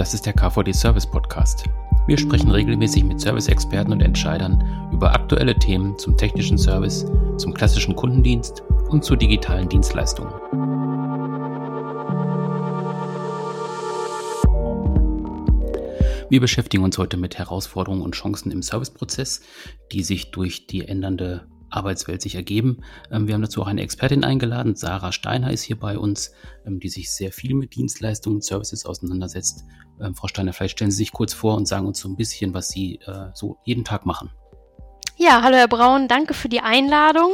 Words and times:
Das 0.00 0.14
ist 0.14 0.24
der 0.24 0.32
KVD 0.32 0.72
Service 0.72 1.06
Podcast. 1.06 1.64
Wir 2.06 2.16
sprechen 2.16 2.50
regelmäßig 2.50 3.04
mit 3.04 3.20
Service-Experten 3.20 3.92
und 3.92 4.00
Entscheidern 4.00 4.88
über 4.94 5.12
aktuelle 5.12 5.54
Themen 5.54 5.98
zum 5.98 6.16
technischen 6.16 6.56
Service, 6.56 7.04
zum 7.36 7.52
klassischen 7.52 7.94
Kundendienst 7.94 8.62
und 8.88 9.04
zu 9.04 9.14
digitalen 9.14 9.68
Dienstleistungen. 9.68 10.32
Wir 16.30 16.40
beschäftigen 16.40 16.82
uns 16.82 16.96
heute 16.96 17.18
mit 17.18 17.36
Herausforderungen 17.36 18.00
und 18.00 18.14
Chancen 18.14 18.50
im 18.52 18.62
Serviceprozess, 18.62 19.42
die 19.92 20.02
sich 20.02 20.30
durch 20.30 20.66
die 20.66 20.88
ändernde 20.88 21.46
Arbeitswelt 21.70 22.22
sich 22.22 22.34
ergeben. 22.34 22.82
Ähm, 23.10 23.26
wir 23.26 23.34
haben 23.34 23.42
dazu 23.42 23.62
auch 23.62 23.66
eine 23.66 23.82
Expertin 23.82 24.24
eingeladen. 24.24 24.76
Sarah 24.76 25.12
Steiner 25.12 25.52
ist 25.52 25.62
hier 25.62 25.78
bei 25.78 25.98
uns, 25.98 26.32
ähm, 26.66 26.80
die 26.80 26.88
sich 26.88 27.10
sehr 27.10 27.32
viel 27.32 27.54
mit 27.54 27.74
Dienstleistungen 27.74 28.36
und 28.36 28.44
Services 28.44 28.86
auseinandersetzt. 28.86 29.64
Ähm, 30.00 30.14
Frau 30.14 30.28
Steiner, 30.28 30.52
vielleicht 30.52 30.78
stellen 30.78 30.90
Sie 30.90 30.98
sich 30.98 31.12
kurz 31.12 31.32
vor 31.32 31.56
und 31.56 31.66
sagen 31.66 31.86
uns 31.86 32.00
so 32.00 32.08
ein 32.08 32.16
bisschen, 32.16 32.54
was 32.54 32.68
Sie 32.68 33.00
äh, 33.06 33.28
so 33.34 33.58
jeden 33.64 33.84
Tag 33.84 34.06
machen. 34.06 34.30
Ja, 35.22 35.42
hallo 35.42 35.58
Herr 35.58 35.68
Braun, 35.68 36.08
danke 36.08 36.32
für 36.32 36.48
die 36.48 36.62
Einladung. 36.62 37.32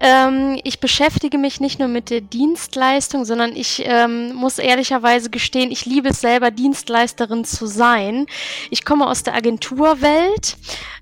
Ähm, 0.00 0.58
ich 0.64 0.80
beschäftige 0.80 1.38
mich 1.38 1.60
nicht 1.60 1.78
nur 1.78 1.86
mit 1.86 2.10
der 2.10 2.20
Dienstleistung, 2.20 3.24
sondern 3.24 3.54
ich 3.54 3.84
ähm, 3.86 4.34
muss 4.34 4.58
ehrlicherweise 4.58 5.30
gestehen, 5.30 5.70
ich 5.70 5.86
liebe 5.86 6.08
es 6.08 6.20
selber, 6.20 6.50
Dienstleisterin 6.50 7.44
zu 7.44 7.66
sein. 7.66 8.26
Ich 8.68 8.84
komme 8.84 9.06
aus 9.06 9.22
der 9.22 9.36
Agenturwelt. 9.36 10.56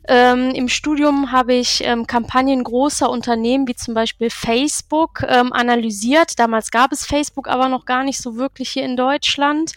Ähm, 0.08 0.50
Im 0.50 0.68
Studium 0.68 1.30
habe 1.30 1.54
ich 1.54 1.82
ähm, 1.84 2.06
Kampagnen 2.06 2.64
großer 2.64 3.08
Unternehmen 3.08 3.68
wie 3.68 3.76
zum 3.76 3.94
Beispiel 3.94 4.30
Facebook 4.30 5.22
ähm, 5.28 5.52
analysiert. 5.52 6.38
Damals 6.38 6.70
gab 6.70 6.92
es 6.92 7.06
Facebook 7.06 7.48
aber 7.48 7.68
noch 7.68 7.84
gar 7.84 8.02
nicht 8.02 8.20
so 8.20 8.36
wirklich 8.36 8.70
hier 8.70 8.84
in 8.84 8.96
Deutschland. 8.96 9.72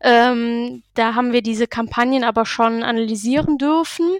Ähm, 0.00 0.82
da 0.94 1.14
haben 1.14 1.32
wir 1.32 1.42
diese 1.42 1.66
Kampagnen 1.66 2.24
aber 2.24 2.46
schon 2.46 2.82
analysieren 2.82 3.58
dürfen. 3.58 4.18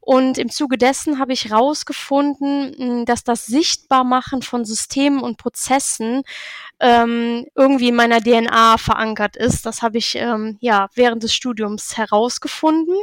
Und 0.00 0.38
im 0.38 0.50
Zuge 0.50 0.76
dessen 0.76 1.18
habe 1.18 1.32
ich 1.32 1.46
herausgefunden, 1.46 3.04
dass 3.06 3.24
das 3.24 3.46
Sichtbarmachen 3.46 4.42
von 4.42 4.64
Systemen 4.64 5.20
und 5.20 5.38
Prozessen 5.38 6.22
ähm, 6.80 7.46
irgendwie 7.54 7.88
in 7.88 7.94
meiner 7.94 8.20
DNA 8.20 8.78
verankert 8.78 9.36
ist. 9.36 9.66
Das 9.66 9.82
habe 9.82 9.98
ich 9.98 10.16
ähm, 10.16 10.58
ja 10.60 10.88
während 10.94 11.22
des 11.22 11.34
Studiums 11.34 11.96
herausgefunden. 11.96 12.96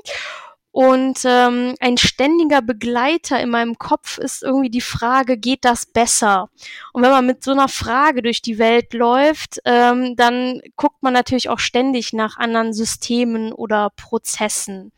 Und 0.78 1.22
ähm, 1.26 1.74
ein 1.80 1.98
ständiger 1.98 2.62
Begleiter 2.62 3.42
in 3.42 3.50
meinem 3.50 3.80
Kopf 3.80 4.20
ist 4.20 4.44
irgendwie 4.44 4.70
die 4.70 4.80
Frage, 4.80 5.36
geht 5.36 5.66
das 5.66 5.88
besser? 5.88 6.52
Und 6.94 7.02
wenn 7.02 7.10
man 7.10 7.26
mit 7.26 7.44
so 7.44 7.50
einer 7.50 7.68
Frage 7.68 8.22
durch 8.22 8.44
die 8.44 8.60
Welt 8.60 8.94
läuft, 8.94 9.58
ähm, 9.66 10.16
dann 10.16 10.62
guckt 10.76 11.02
man 11.02 11.14
natürlich 11.14 11.50
auch 11.50 11.58
ständig 11.58 12.14
nach 12.14 12.38
anderen 12.38 12.74
Systemen 12.74 13.54
oder 13.54 13.90
Prozessen. 13.96 14.92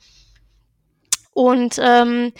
Und 1.32 1.80
ähm, 1.82 2.34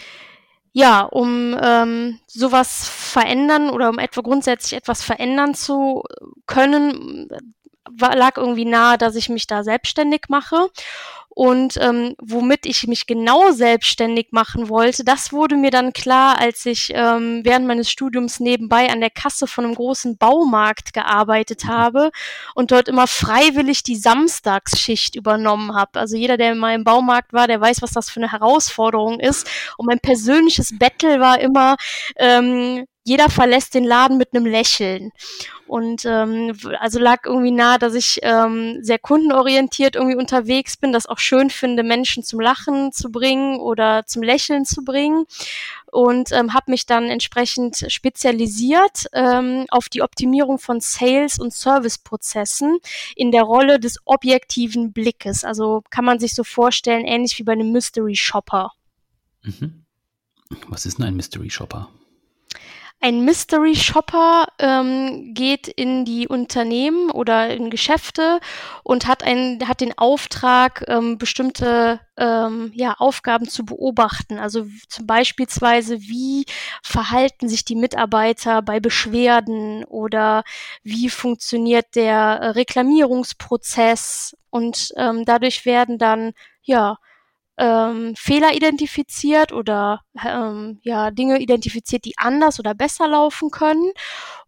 ja, 0.72 1.00
um 1.00 1.56
ähm, 1.62 2.20
sowas 2.26 2.90
verändern 2.90 3.70
oder 3.70 3.88
um 3.88 3.98
etwa 3.98 4.20
grundsätzlich 4.20 4.74
etwas 4.74 5.02
verändern 5.02 5.54
zu 5.54 6.02
können, 6.44 7.30
war, 7.98 8.16
lag 8.16 8.36
irgendwie 8.36 8.64
nahe, 8.64 8.98
dass 8.98 9.16
ich 9.16 9.28
mich 9.28 9.46
da 9.46 9.64
selbstständig 9.64 10.22
mache. 10.28 10.68
Und 11.32 11.78
ähm, 11.80 12.16
womit 12.20 12.66
ich 12.66 12.88
mich 12.88 13.06
genau 13.06 13.52
selbstständig 13.52 14.28
machen 14.32 14.68
wollte, 14.68 15.04
das 15.04 15.32
wurde 15.32 15.56
mir 15.56 15.70
dann 15.70 15.92
klar, 15.92 16.40
als 16.40 16.66
ich 16.66 16.90
ähm, 16.92 17.42
während 17.44 17.68
meines 17.68 17.88
Studiums 17.88 18.40
nebenbei 18.40 18.90
an 18.90 19.00
der 19.00 19.10
Kasse 19.10 19.46
von 19.46 19.64
einem 19.64 19.76
großen 19.76 20.18
Baumarkt 20.18 20.92
gearbeitet 20.92 21.64
mhm. 21.64 21.68
habe 21.68 22.10
und 22.56 22.72
dort 22.72 22.88
immer 22.88 23.06
freiwillig 23.06 23.84
die 23.84 23.96
Samstagsschicht 23.96 25.14
übernommen 25.14 25.74
habe. 25.74 26.00
Also 26.00 26.16
jeder, 26.16 26.36
der 26.36 26.56
mal 26.56 26.74
im 26.74 26.84
Baumarkt 26.84 27.32
war, 27.32 27.46
der 27.46 27.60
weiß, 27.60 27.80
was 27.80 27.92
das 27.92 28.10
für 28.10 28.20
eine 28.20 28.32
Herausforderung 28.32 29.20
ist. 29.20 29.48
Und 29.78 29.86
mein 29.86 30.00
persönliches 30.00 30.76
Battle 30.78 31.20
war 31.20 31.40
immer, 31.40 31.76
ähm, 32.16 32.86
jeder 33.10 33.28
verlässt 33.28 33.74
den 33.74 33.82
Laden 33.82 34.18
mit 34.18 34.32
einem 34.32 34.46
Lächeln. 34.46 35.10
Und 35.66 36.04
ähm, 36.04 36.56
also 36.78 37.00
lag 37.00 37.26
irgendwie 37.26 37.50
nahe, 37.50 37.80
dass 37.80 37.94
ich 37.94 38.20
ähm, 38.22 38.78
sehr 38.82 39.00
kundenorientiert 39.00 39.96
irgendwie 39.96 40.14
unterwegs 40.14 40.76
bin, 40.76 40.92
das 40.92 41.06
auch 41.06 41.18
schön 41.18 41.50
finde, 41.50 41.82
Menschen 41.82 42.22
zum 42.22 42.38
Lachen 42.38 42.92
zu 42.92 43.10
bringen 43.10 43.58
oder 43.58 44.06
zum 44.06 44.22
Lächeln 44.22 44.64
zu 44.64 44.84
bringen. 44.84 45.24
Und 45.90 46.30
ähm, 46.30 46.54
habe 46.54 46.70
mich 46.70 46.86
dann 46.86 47.10
entsprechend 47.10 47.84
spezialisiert 47.88 49.06
ähm, 49.12 49.66
auf 49.70 49.88
die 49.88 50.02
Optimierung 50.02 50.60
von 50.60 50.78
Sales- 50.78 51.40
und 51.40 51.52
Serviceprozessen 51.52 52.78
in 53.16 53.32
der 53.32 53.42
Rolle 53.42 53.80
des 53.80 53.98
objektiven 54.04 54.92
Blickes. 54.92 55.42
Also 55.42 55.82
kann 55.90 56.04
man 56.04 56.20
sich 56.20 56.36
so 56.36 56.44
vorstellen, 56.44 57.04
ähnlich 57.04 57.36
wie 57.40 57.42
bei 57.42 57.54
einem 57.54 57.72
Mystery 57.72 58.14
Shopper. 58.14 58.70
Mhm. 59.42 59.84
Was 60.68 60.86
ist 60.86 60.98
denn 60.98 61.06
ein 61.06 61.16
Mystery 61.16 61.50
Shopper? 61.50 61.88
Ein 63.02 63.24
Mystery 63.24 63.74
Shopper 63.76 64.46
ähm, 64.58 65.32
geht 65.32 65.68
in 65.68 66.04
die 66.04 66.28
Unternehmen 66.28 67.10
oder 67.10 67.48
in 67.48 67.70
Geschäfte 67.70 68.40
und 68.82 69.06
hat, 69.06 69.22
ein, 69.22 69.58
hat 69.66 69.80
den 69.80 69.96
Auftrag, 69.96 70.84
ähm, 70.86 71.16
bestimmte 71.16 72.00
ähm, 72.18 72.70
ja, 72.74 72.94
Aufgaben 72.98 73.48
zu 73.48 73.64
beobachten. 73.64 74.38
Also 74.38 74.66
zum 74.90 75.06
beispielsweise, 75.06 75.98
wie 76.02 76.44
verhalten 76.82 77.48
sich 77.48 77.64
die 77.64 77.74
Mitarbeiter 77.74 78.60
bei 78.60 78.80
Beschwerden 78.80 79.82
oder 79.84 80.44
wie 80.82 81.08
funktioniert 81.08 81.94
der 81.94 82.14
äh, 82.14 82.46
Reklamierungsprozess 82.48 84.36
und 84.50 84.92
ähm, 84.96 85.24
dadurch 85.24 85.64
werden 85.64 85.96
dann 85.96 86.32
ja 86.62 86.98
ähm, 87.60 88.14
Fehler 88.16 88.54
identifiziert 88.54 89.52
oder 89.52 90.00
ähm, 90.26 90.80
ja 90.82 91.10
Dinge 91.10 91.38
identifiziert, 91.40 92.04
die 92.04 92.14
anders 92.16 92.58
oder 92.58 92.74
besser 92.74 93.06
laufen 93.06 93.50
können. 93.50 93.92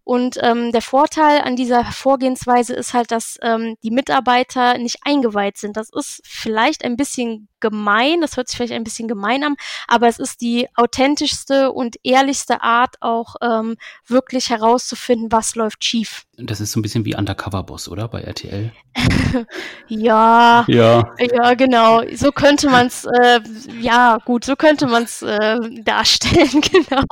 Und 0.05 0.39
ähm, 0.43 0.73
der 0.73 0.83
Vorteil 0.83 1.43
an 1.43 1.55
dieser 1.55 1.85
Vorgehensweise 1.85 2.75
ist 2.75 2.95
halt, 2.95 3.13
dass 3.13 3.39
ähm, 3.43 3.77
die 3.85 3.93
Mitarbeiter 3.93 4.79
nicht 4.79 4.99
eingeweiht 5.03 5.59
sind. 5.59 5.77
Das 5.77 5.91
ist 5.93 6.23
vielleicht 6.25 6.85
ein 6.85 6.97
bisschen 6.97 7.49
gemein, 7.63 8.21
das 8.21 8.37
hört 8.37 8.49
sich 8.49 8.59
vielleicht 8.59 8.75
ein 8.75 8.85
bisschen 8.85 9.09
gemein 9.09 9.43
an, 9.43 9.57
aber 9.89 10.09
es 10.09 10.19
ist 10.19 10.43
die 10.43 10.69
authentischste 10.77 11.73
und 11.73 11.97
ehrlichste 12.03 12.61
Art, 12.61 12.97
auch 13.01 13.37
ähm, 13.41 13.77
wirklich 14.07 14.51
herauszufinden, 14.51 15.33
was 15.33 15.55
läuft 15.55 15.83
schief. 15.83 16.27
Das 16.37 16.61
ist 16.61 16.73
so 16.73 16.81
ein 16.81 16.83
bisschen 16.83 17.07
wie 17.07 17.15
Undercover 17.15 17.63
Boss, 17.63 17.89
oder? 17.89 18.09
Bei 18.09 18.21
RTL. 18.21 18.73
ja, 19.89 20.65
ja, 20.69 21.15
ja, 21.19 21.55
genau. 21.55 22.03
So 22.15 22.33
könnte 22.33 22.69
man 22.69 22.89
es, 22.89 23.05
äh, 23.05 23.41
ja, 23.81 24.19
gut, 24.25 24.45
so 24.45 24.57
könnte 24.57 24.87
man 24.87 25.05
es 25.05 25.23
äh, 25.23 25.59
darstellen, 25.83 26.61
genau. 26.61 27.05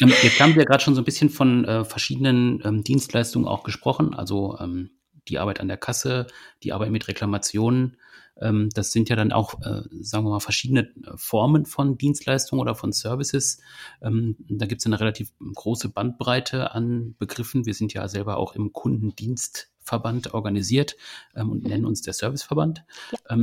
Ähm, 0.00 0.12
jetzt 0.22 0.40
haben 0.40 0.56
wir 0.56 0.64
gerade 0.64 0.82
schon 0.82 0.94
so 0.94 1.02
ein 1.02 1.04
bisschen 1.04 1.30
von 1.30 1.64
äh, 1.64 1.84
verschiedenen 1.84 2.60
ähm, 2.64 2.82
Dienstleistungen 2.82 3.46
auch 3.46 3.62
gesprochen, 3.62 4.14
also 4.14 4.56
ähm, 4.58 4.90
die 5.28 5.38
Arbeit 5.38 5.60
an 5.60 5.68
der 5.68 5.76
Kasse, 5.76 6.26
die 6.62 6.72
Arbeit 6.72 6.90
mit 6.90 7.08
Reklamationen. 7.08 7.96
Ähm, 8.40 8.70
das 8.74 8.92
sind 8.92 9.08
ja 9.08 9.16
dann 9.16 9.32
auch, 9.32 9.60
äh, 9.60 9.82
sagen 10.00 10.24
wir 10.24 10.30
mal, 10.30 10.40
verschiedene 10.40 10.82
äh, 10.82 11.16
Formen 11.16 11.66
von 11.66 11.98
Dienstleistungen 11.98 12.60
oder 12.60 12.74
von 12.74 12.92
Services. 12.92 13.58
Ähm, 14.00 14.36
da 14.48 14.66
gibt 14.66 14.80
es 14.80 14.86
eine 14.86 15.00
relativ 15.00 15.32
große 15.38 15.88
Bandbreite 15.88 16.72
an 16.72 17.14
Begriffen. 17.18 17.66
Wir 17.66 17.74
sind 17.74 17.92
ja 17.92 18.08
selber 18.08 18.36
auch 18.36 18.54
im 18.54 18.72
Kundendienstverband 18.72 20.34
organisiert 20.34 20.96
ähm, 21.34 21.50
und 21.50 21.64
mhm. 21.64 21.68
nennen 21.68 21.84
uns 21.84 22.02
der 22.02 22.14
Serviceverband. 22.14 22.84
Ja. 23.28 23.36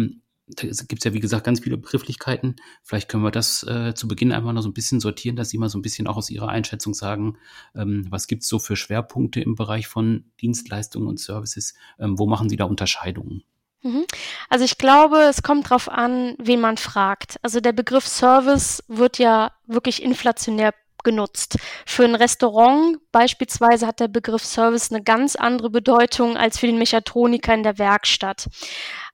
da 0.47 0.67
gibt 0.87 1.01
es 1.01 1.03
ja, 1.03 1.13
wie 1.13 1.19
gesagt, 1.19 1.43
ganz 1.43 1.59
viele 1.59 1.77
Begrifflichkeiten. 1.77 2.55
Vielleicht 2.81 3.07
können 3.07 3.23
wir 3.23 3.29
das 3.29 3.61
äh, 3.63 3.93
zu 3.93 4.07
Beginn 4.07 4.31
einfach 4.31 4.51
noch 4.51 4.63
so 4.63 4.69
ein 4.69 4.73
bisschen 4.73 4.99
sortieren, 4.99 5.35
dass 5.35 5.49
Sie 5.49 5.59
mal 5.59 5.69
so 5.69 5.77
ein 5.77 5.83
bisschen 5.83 6.07
auch 6.07 6.17
aus 6.17 6.31
Ihrer 6.31 6.49
Einschätzung 6.49 6.95
sagen, 6.95 7.37
ähm, 7.75 8.07
was 8.09 8.25
gibt 8.25 8.41
es 8.41 8.49
so 8.49 8.57
für 8.57 8.75
Schwerpunkte 8.75 9.41
im 9.41 9.53
Bereich 9.53 9.87
von 9.87 10.25
Dienstleistungen 10.41 11.07
und 11.07 11.19
Services? 11.19 11.75
Ähm, 11.99 12.17
wo 12.17 12.25
machen 12.25 12.49
Sie 12.49 12.57
da 12.57 12.65
Unterscheidungen? 12.65 13.43
Mhm. 13.81 14.05
Also 14.49 14.65
ich 14.65 14.77
glaube, 14.77 15.19
es 15.21 15.41
kommt 15.41 15.69
drauf 15.69 15.89
an, 15.89 16.35
wen 16.37 16.59
man 16.59 16.77
fragt. 16.77 17.37
Also 17.41 17.59
der 17.61 17.71
Begriff 17.73 18.07
Service 18.07 18.83
wird 18.87 19.17
ja 19.19 19.51
wirklich 19.67 20.03
inflationär 20.03 20.73
genutzt. 21.03 21.57
Für 21.85 22.03
ein 22.03 22.15
Restaurant 22.15 22.97
beispielsweise 23.11 23.87
hat 23.87 23.99
der 23.99 24.07
Begriff 24.07 24.43
Service 24.43 24.91
eine 24.91 25.03
ganz 25.03 25.35
andere 25.35 25.69
Bedeutung 25.69 26.37
als 26.37 26.59
für 26.59 26.67
den 26.67 26.77
Mechatroniker 26.77 27.53
in 27.53 27.63
der 27.63 27.77
Werkstatt. 27.77 28.47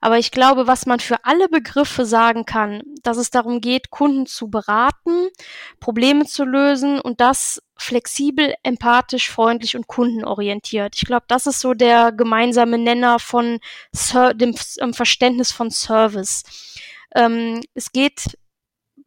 Aber 0.02 0.20
ich 0.20 0.32
glaube, 0.32 0.68
was 0.68 0.86
man 0.86 1.00
für 1.00 1.26
alle 1.26 1.50
Begriffe 1.50 2.06
sagen 2.06 2.46
kann, 2.46 2.84
dass 3.02 3.18
es 3.18 3.32
darum 3.32 3.62
geht, 3.62 3.90
Kunden 3.90 4.26
zu 4.26 4.50
beraten, 4.50 5.30
Probleme 5.80 6.26
zu 6.26 6.44
lösen 6.44 7.00
und 7.00 7.22
das 7.22 7.62
flexibel, 7.78 8.54
empathisch, 8.64 9.30
freundlich 9.30 9.76
und 9.76 9.88
kundenorientiert. 9.88 10.96
Ich 10.96 11.06
glaube, 11.06 11.26
das 11.28 11.48
ist 11.48 11.60
so 11.60 11.74
der 11.74 12.12
gemeinsame 12.12 12.78
Nenner 12.78 13.20
von 13.20 13.60
Ser 13.92 14.34
dem 14.34 14.56
ähm, 14.80 14.94
Verständnis 14.94 15.52
von 15.52 15.72
Service. 15.72 16.44
Ähm, 17.16 17.62
es 17.74 17.92
geht 17.92 18.38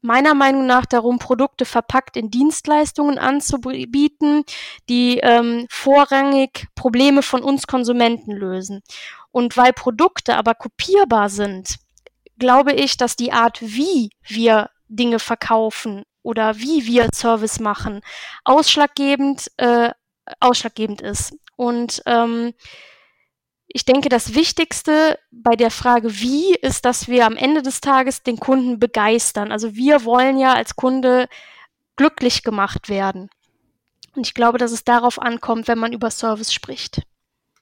meiner 0.00 0.34
Meinung 0.34 0.66
nach 0.66 0.86
darum, 0.86 1.18
Produkte 1.18 1.64
verpackt 1.64 2.16
in 2.16 2.30
Dienstleistungen 2.30 3.18
anzubieten, 3.18 4.44
die 4.88 5.18
ähm, 5.18 5.66
vorrangig 5.70 6.66
Probleme 6.74 7.22
von 7.22 7.42
uns 7.42 7.66
Konsumenten 7.66 8.32
lösen. 8.32 8.82
Und 9.30 9.56
weil 9.56 9.72
Produkte 9.72 10.36
aber 10.36 10.54
kopierbar 10.54 11.28
sind, 11.28 11.76
glaube 12.38 12.72
ich, 12.72 12.96
dass 12.96 13.16
die 13.16 13.32
Art, 13.32 13.60
wie 13.60 14.10
wir 14.26 14.70
Dinge 14.88 15.18
verkaufen 15.18 16.04
oder 16.22 16.56
wie 16.58 16.86
wir 16.86 17.08
Service 17.14 17.60
machen, 17.60 18.00
ausschlaggebend, 18.44 19.50
äh, 19.56 19.90
ausschlaggebend 20.40 21.00
ist. 21.00 21.34
Und 21.56 22.02
ähm, 22.06 22.54
ich 23.68 23.84
denke, 23.84 24.08
das 24.08 24.34
Wichtigste 24.34 25.18
bei 25.30 25.54
der 25.54 25.70
Frage 25.70 26.20
wie 26.20 26.54
ist, 26.54 26.84
dass 26.86 27.06
wir 27.06 27.26
am 27.26 27.36
Ende 27.36 27.62
des 27.62 27.80
Tages 27.80 28.22
den 28.22 28.38
Kunden 28.38 28.78
begeistern. 28.78 29.52
Also 29.52 29.76
wir 29.76 30.04
wollen 30.04 30.38
ja 30.38 30.54
als 30.54 30.74
Kunde 30.74 31.28
glücklich 31.96 32.42
gemacht 32.42 32.88
werden. 32.88 33.28
Und 34.16 34.26
ich 34.26 34.34
glaube, 34.34 34.58
dass 34.58 34.72
es 34.72 34.84
darauf 34.84 35.20
ankommt, 35.20 35.68
wenn 35.68 35.78
man 35.78 35.92
über 35.92 36.10
Service 36.10 36.52
spricht. 36.52 37.02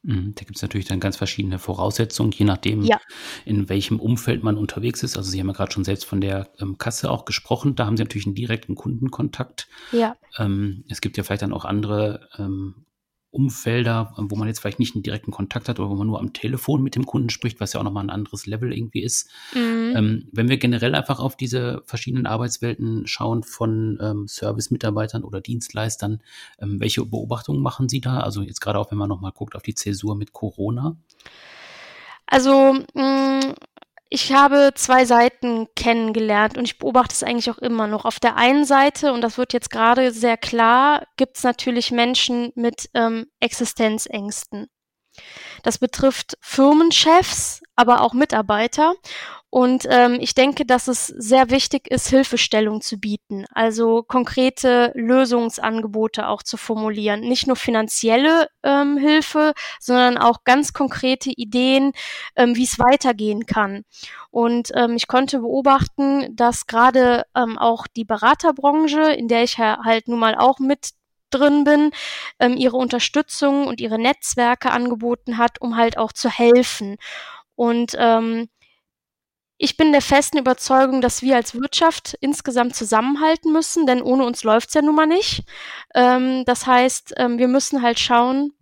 Mhm, 0.07 0.35
da 0.37 0.45
gibt 0.45 0.57
es 0.57 0.63
natürlich 0.63 0.87
dann 0.87 1.01
ganz 1.01 1.17
verschiedene 1.17 1.59
Voraussetzungen, 1.59 2.31
je 2.31 2.45
nachdem, 2.45 2.83
ja. 2.83 3.01
in 3.45 3.69
welchem 3.69 3.99
Umfeld 3.99 4.45
man 4.45 4.57
unterwegs 4.57 5.03
ist. 5.03 5.17
Also 5.17 5.31
Sie 5.31 5.41
haben 5.41 5.49
ja 5.49 5.53
gerade 5.53 5.73
schon 5.73 5.83
selbst 5.83 6.05
von 6.05 6.21
der 6.21 6.49
ähm, 6.61 6.79
Kasse 6.79 7.11
auch 7.11 7.25
gesprochen. 7.25 7.75
Da 7.75 7.87
haben 7.87 7.97
Sie 7.97 8.05
natürlich 8.05 8.27
einen 8.27 8.37
direkten 8.37 8.77
Kundenkontakt. 8.77 9.67
Ja. 9.91 10.17
Ähm, 10.39 10.85
es 10.89 11.01
gibt 11.01 11.17
ja 11.17 11.25
vielleicht 11.25 11.43
dann 11.43 11.53
auch 11.53 11.65
andere 11.65 12.29
ähm, 12.39 12.86
Umfelder, 13.37 14.15
wo 14.17 14.35
man 14.35 14.49
jetzt 14.49 14.61
vielleicht 14.61 14.79
nicht 14.79 14.95
einen 14.95 15.03
direkten 15.03 15.31
Kontakt 15.31 15.69
hat 15.69 15.79
oder 15.79 15.91
wo 15.91 15.95
man 15.95 16.07
nur 16.07 16.19
am 16.19 16.33
Telefon 16.33 16.83
mit 16.83 16.97
dem 16.97 17.05
Kunden 17.05 17.29
spricht, 17.29 17.61
was 17.61 17.75
ja 17.75 17.81
auch 17.81 17.85
nochmal 17.85 18.05
ein 18.05 18.11
anderes 18.11 18.47
Level 18.47 18.73
irgendwie 18.73 19.03
ist. 19.03 19.29
Mhm. 19.55 19.93
Ähm, 19.95 20.29
wenn 20.33 20.49
wir 20.49 20.57
generell 20.57 20.95
einfach 20.95 21.21
auf 21.21 21.37
diese 21.37 21.83
verschiedenen 21.85 22.27
Arbeitswelten 22.27 23.07
schauen 23.07 23.43
von 23.43 23.99
ähm, 24.01 24.27
Service-Mitarbeitern 24.27 25.23
oder 25.23 25.43
Dienstleistern, 25.43 26.23
ähm, 26.59 26.81
welche 26.81 27.05
Beobachtungen 27.05 27.61
machen 27.61 27.91
Sie 27.91 28.01
da? 28.01 28.21
Also 28.21 28.41
jetzt 28.41 28.61
gerade 28.61 28.79
auch, 28.79 28.91
wenn 28.91 28.99
man 28.99 29.11
nochmal 29.11 29.33
guckt 29.33 29.55
auf 29.55 29.63
die 29.63 29.75
Zäsur 29.75 30.17
mit 30.17 30.33
Corona. 30.33 30.97
Also 32.27 32.75
mh, 32.95 33.41
mm, 33.41 33.55
ich 34.17 34.33
habe 34.33 34.71
zwei 34.75 35.05
Seiten 35.05 35.69
kennengelernt 35.77 36.57
und 36.57 36.65
ich 36.65 36.79
beobachte 36.79 37.13
es 37.13 37.23
eigentlich 37.23 37.51
auch 37.51 37.59
immer 37.59 37.87
noch. 37.87 38.07
Auf 38.07 38.19
der 38.19 38.37
einen 38.37 38.65
Seite, 38.65 39.13
und 39.13 39.21
das 39.21 39.37
wird 39.37 39.53
jetzt 39.53 39.69
gerade 39.69 40.11
sehr 40.11 40.39
klar, 40.39 41.07
gibt 41.19 41.37
es 41.37 41.43
natürlich 41.43 41.91
Menschen 41.91 42.51
mit 42.55 42.89
ähm, 42.95 43.27
Existenzängsten. 43.41 44.69
Das 45.63 45.77
betrifft 45.77 46.39
Firmenchefs, 46.41 47.61
aber 47.75 48.01
auch 48.01 48.15
Mitarbeiter. 48.15 48.95
Und 49.49 49.87
ähm, 49.89 50.19
ich 50.21 50.35
denke, 50.35 50.67
dass 50.67 50.89
es 50.89 51.07
sehr 51.07 51.51
wichtig 51.51 51.89
ist, 51.89 52.09
Hilfestellung 52.09 52.81
zu 52.81 52.99
bieten, 52.99 53.47
also 53.55 54.03
konkrete 54.03 54.93
Lösungsangebote 54.95 56.29
auch 56.29 56.43
zu 56.43 56.57
formulieren. 56.57 57.21
Nicht 57.21 57.47
nur 57.47 57.57
finanzielle 57.57 58.49
ähm, 58.65 58.99
Hilfe, 58.99 59.55
sondern 59.81 60.19
auch 60.19 60.45
ganz 60.45 60.73
konkrete 60.73 61.31
Ideen, 61.31 61.93
ähm, 62.35 62.57
wie 62.57 62.65
es 62.65 62.79
weitergehen 62.79 63.47
kann. 63.47 63.85
Und 64.31 64.73
ähm, 64.75 64.97
ich 64.97 65.07
konnte 65.07 65.39
beobachten, 65.39 66.35
dass 66.35 66.67
gerade 66.67 67.25
ähm, 67.35 67.57
auch 67.57 67.87
die 67.87 68.05
Beraterbranche, 68.05 69.13
in 69.13 69.29
der 69.29 69.45
ich 69.45 69.59
halt 69.59 70.09
nun 70.09 70.19
mal 70.19 70.35
auch 70.35 70.59
mit 70.59 70.91
drin 71.31 71.65
bin, 71.65 71.93
ähm, 72.41 72.57
ihre 72.57 72.77
Unterstützung 72.77 73.67
und 73.69 73.81
ihre 73.81 73.99
Netzwerke 73.99 74.71
angeboten 74.71 75.39
hat, 75.39 75.61
um 75.61 75.77
halt 75.77 75.99
auch 75.99 76.13
zu 76.13 76.29
helfen. 76.29 76.97
Und 77.55 77.97
ähm, 77.99 78.49
ich 79.59 79.77
bin 79.77 79.93
der 79.93 80.03
festen 80.03 80.39
Überzeugung, 80.39 81.01
dass 81.01 81.23
wir 81.23 81.37
als 81.37 81.55
Wirtschaft 81.55 82.17
insgesamt 82.21 82.77
zusammenhalten 82.77 83.53
müssen, 83.53 83.87
denn 83.87 84.03
ohne 84.03 84.25
uns 84.25 84.45
läuft's 84.45 84.75
ja 84.75 84.83
nun 84.83 84.95
mal 84.95 85.07
nicht. 85.07 85.45
Ähm, 85.95 86.45
das 86.45 86.67
heißt, 86.67 87.15
ähm, 87.17 87.39
wir 87.39 87.49
müssen 87.49 87.83
halt 87.83 87.99
schauen, 87.99 88.53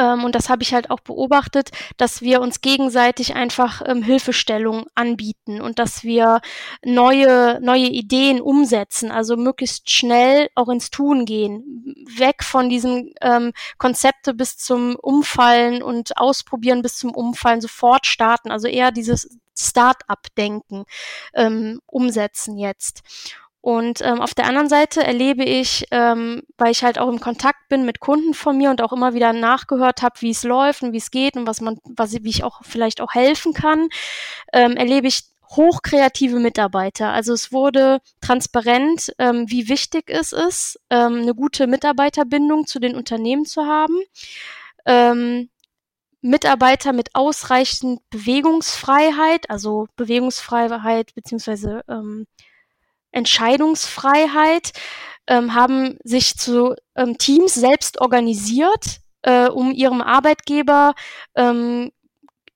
ähm, 0.00 0.24
und 0.24 0.34
das 0.34 0.48
habe 0.48 0.62
ich 0.62 0.72
halt 0.72 0.90
auch 0.90 1.00
beobachtet, 1.00 1.70
dass 1.96 2.22
wir 2.22 2.40
uns 2.40 2.60
gegenseitig 2.60 3.34
einfach 3.34 3.82
ähm, 3.84 4.02
Hilfestellung 4.02 4.86
anbieten 4.94 5.60
und 5.60 5.78
dass 5.78 6.04
wir 6.04 6.40
neue, 6.84 7.60
neue 7.60 7.86
Ideen 7.86 8.40
umsetzen, 8.40 9.10
also 9.10 9.36
möglichst 9.36 9.90
schnell 9.90 10.48
auch 10.54 10.68
ins 10.68 10.90
Tun 10.90 11.26
gehen. 11.26 11.84
Weg 12.16 12.44
von 12.44 12.70
diesen 12.70 13.12
ähm, 13.20 13.52
Konzepte 13.78 14.32
bis 14.32 14.56
zum 14.56 14.96
Umfallen 14.96 15.82
und 15.82 16.16
ausprobieren 16.16 16.82
bis 16.82 16.96
zum 16.96 17.10
Umfallen, 17.14 17.60
sofort 17.60 18.06
starten. 18.06 18.50
Also 18.50 18.68
eher 18.68 18.92
dieses 18.92 19.38
Start-up-Denken 19.68 20.84
ähm, 21.34 21.80
umsetzen 21.86 22.58
jetzt. 22.58 23.02
Und 23.62 24.00
ähm, 24.00 24.22
auf 24.22 24.32
der 24.32 24.46
anderen 24.46 24.70
Seite 24.70 25.04
erlebe 25.04 25.44
ich, 25.44 25.86
ähm, 25.90 26.42
weil 26.56 26.70
ich 26.70 26.82
halt 26.82 26.98
auch 26.98 27.08
im 27.08 27.20
Kontakt 27.20 27.68
bin 27.68 27.84
mit 27.84 28.00
Kunden 28.00 28.32
von 28.32 28.56
mir 28.56 28.70
und 28.70 28.80
auch 28.80 28.92
immer 28.92 29.12
wieder 29.12 29.34
nachgehört 29.34 30.00
habe, 30.00 30.20
wie 30.20 30.30
es 30.30 30.44
läuft 30.44 30.82
und 30.82 30.94
wie 30.94 30.98
es 30.98 31.10
geht 31.10 31.36
und 31.36 31.46
was 31.46 31.60
man, 31.60 31.76
was 31.84 32.12
wie 32.12 32.30
ich 32.30 32.42
auch 32.42 32.62
vielleicht 32.62 33.02
auch 33.02 33.12
helfen 33.12 33.52
kann, 33.52 33.88
ähm, 34.54 34.76
erlebe 34.76 35.08
ich 35.08 35.24
hochkreative 35.50 36.38
Mitarbeiter. 36.38 37.12
Also 37.12 37.34
es 37.34 37.52
wurde 37.52 38.00
transparent, 38.20 39.12
ähm, 39.18 39.44
wie 39.48 39.68
wichtig 39.68 40.04
es 40.06 40.32
ist, 40.32 40.80
ähm, 40.90 41.16
eine 41.22 41.34
gute 41.34 41.66
Mitarbeiterbindung 41.66 42.66
zu 42.66 42.78
den 42.78 42.94
Unternehmen 42.94 43.44
zu 43.44 43.66
haben. 43.66 43.98
Ähm, 44.86 45.50
Mitarbeiter 46.22 46.92
mit 46.92 47.14
ausreichend 47.14 48.00
Bewegungsfreiheit, 48.10 49.48
also 49.48 49.86
Bewegungsfreiheit 49.96 51.14
beziehungsweise 51.14 51.82
ähm, 51.88 52.26
Entscheidungsfreiheit, 53.12 54.72
ähm, 55.26 55.54
haben 55.54 55.98
sich 56.04 56.36
zu 56.36 56.74
ähm, 56.94 57.16
Teams 57.18 57.54
selbst 57.54 58.00
organisiert, 58.00 59.00
äh, 59.22 59.48
um 59.48 59.72
ihrem 59.72 60.02
Arbeitgeber 60.02 60.94
ähm, 61.34 61.90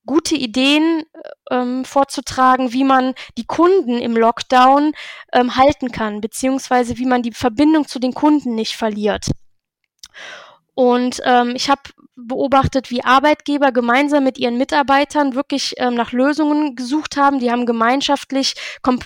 gute 0.07 0.35
Ideen 0.35 1.05
ähm, 1.51 1.85
vorzutragen, 1.85 2.73
wie 2.73 2.85
man 2.85 3.15
die 3.39 3.47
Kunden 3.47 3.99
im 3.99 4.17
Lockdown 4.17 4.93
ähm, 5.33 5.57
halten 5.57 5.91
kann, 5.93 6.21
beziehungsweise 6.21 6.99
wie 6.99 7.07
man 7.07 7.23
die 7.23 7.33
Verbindung 7.33 7.89
zu 7.89 7.99
den 7.99 8.13
Kunden 8.13 8.55
nicht 8.55 8.77
verliert. 8.77 9.31
Und 10.75 11.21
ähm, 11.25 11.53
ich 11.55 11.71
habe 11.71 11.83
beobachtet, 12.17 12.91
wie 12.91 13.05
Arbeitgeber 13.05 13.73
gemeinsam 13.73 14.25
mit 14.25 14.39
ihren 14.39 14.57
Mitarbeitern 14.59 15.35
wirklich 15.35 15.75
ähm, 15.79 15.95
nach 15.95 16.13
Lösungen 16.13 16.77
gesucht 16.77 17.17
haben. 17.17 17.41
Die 17.41 17.51
haben 17.51 17.67
gemeinschaftlich, 17.67 18.55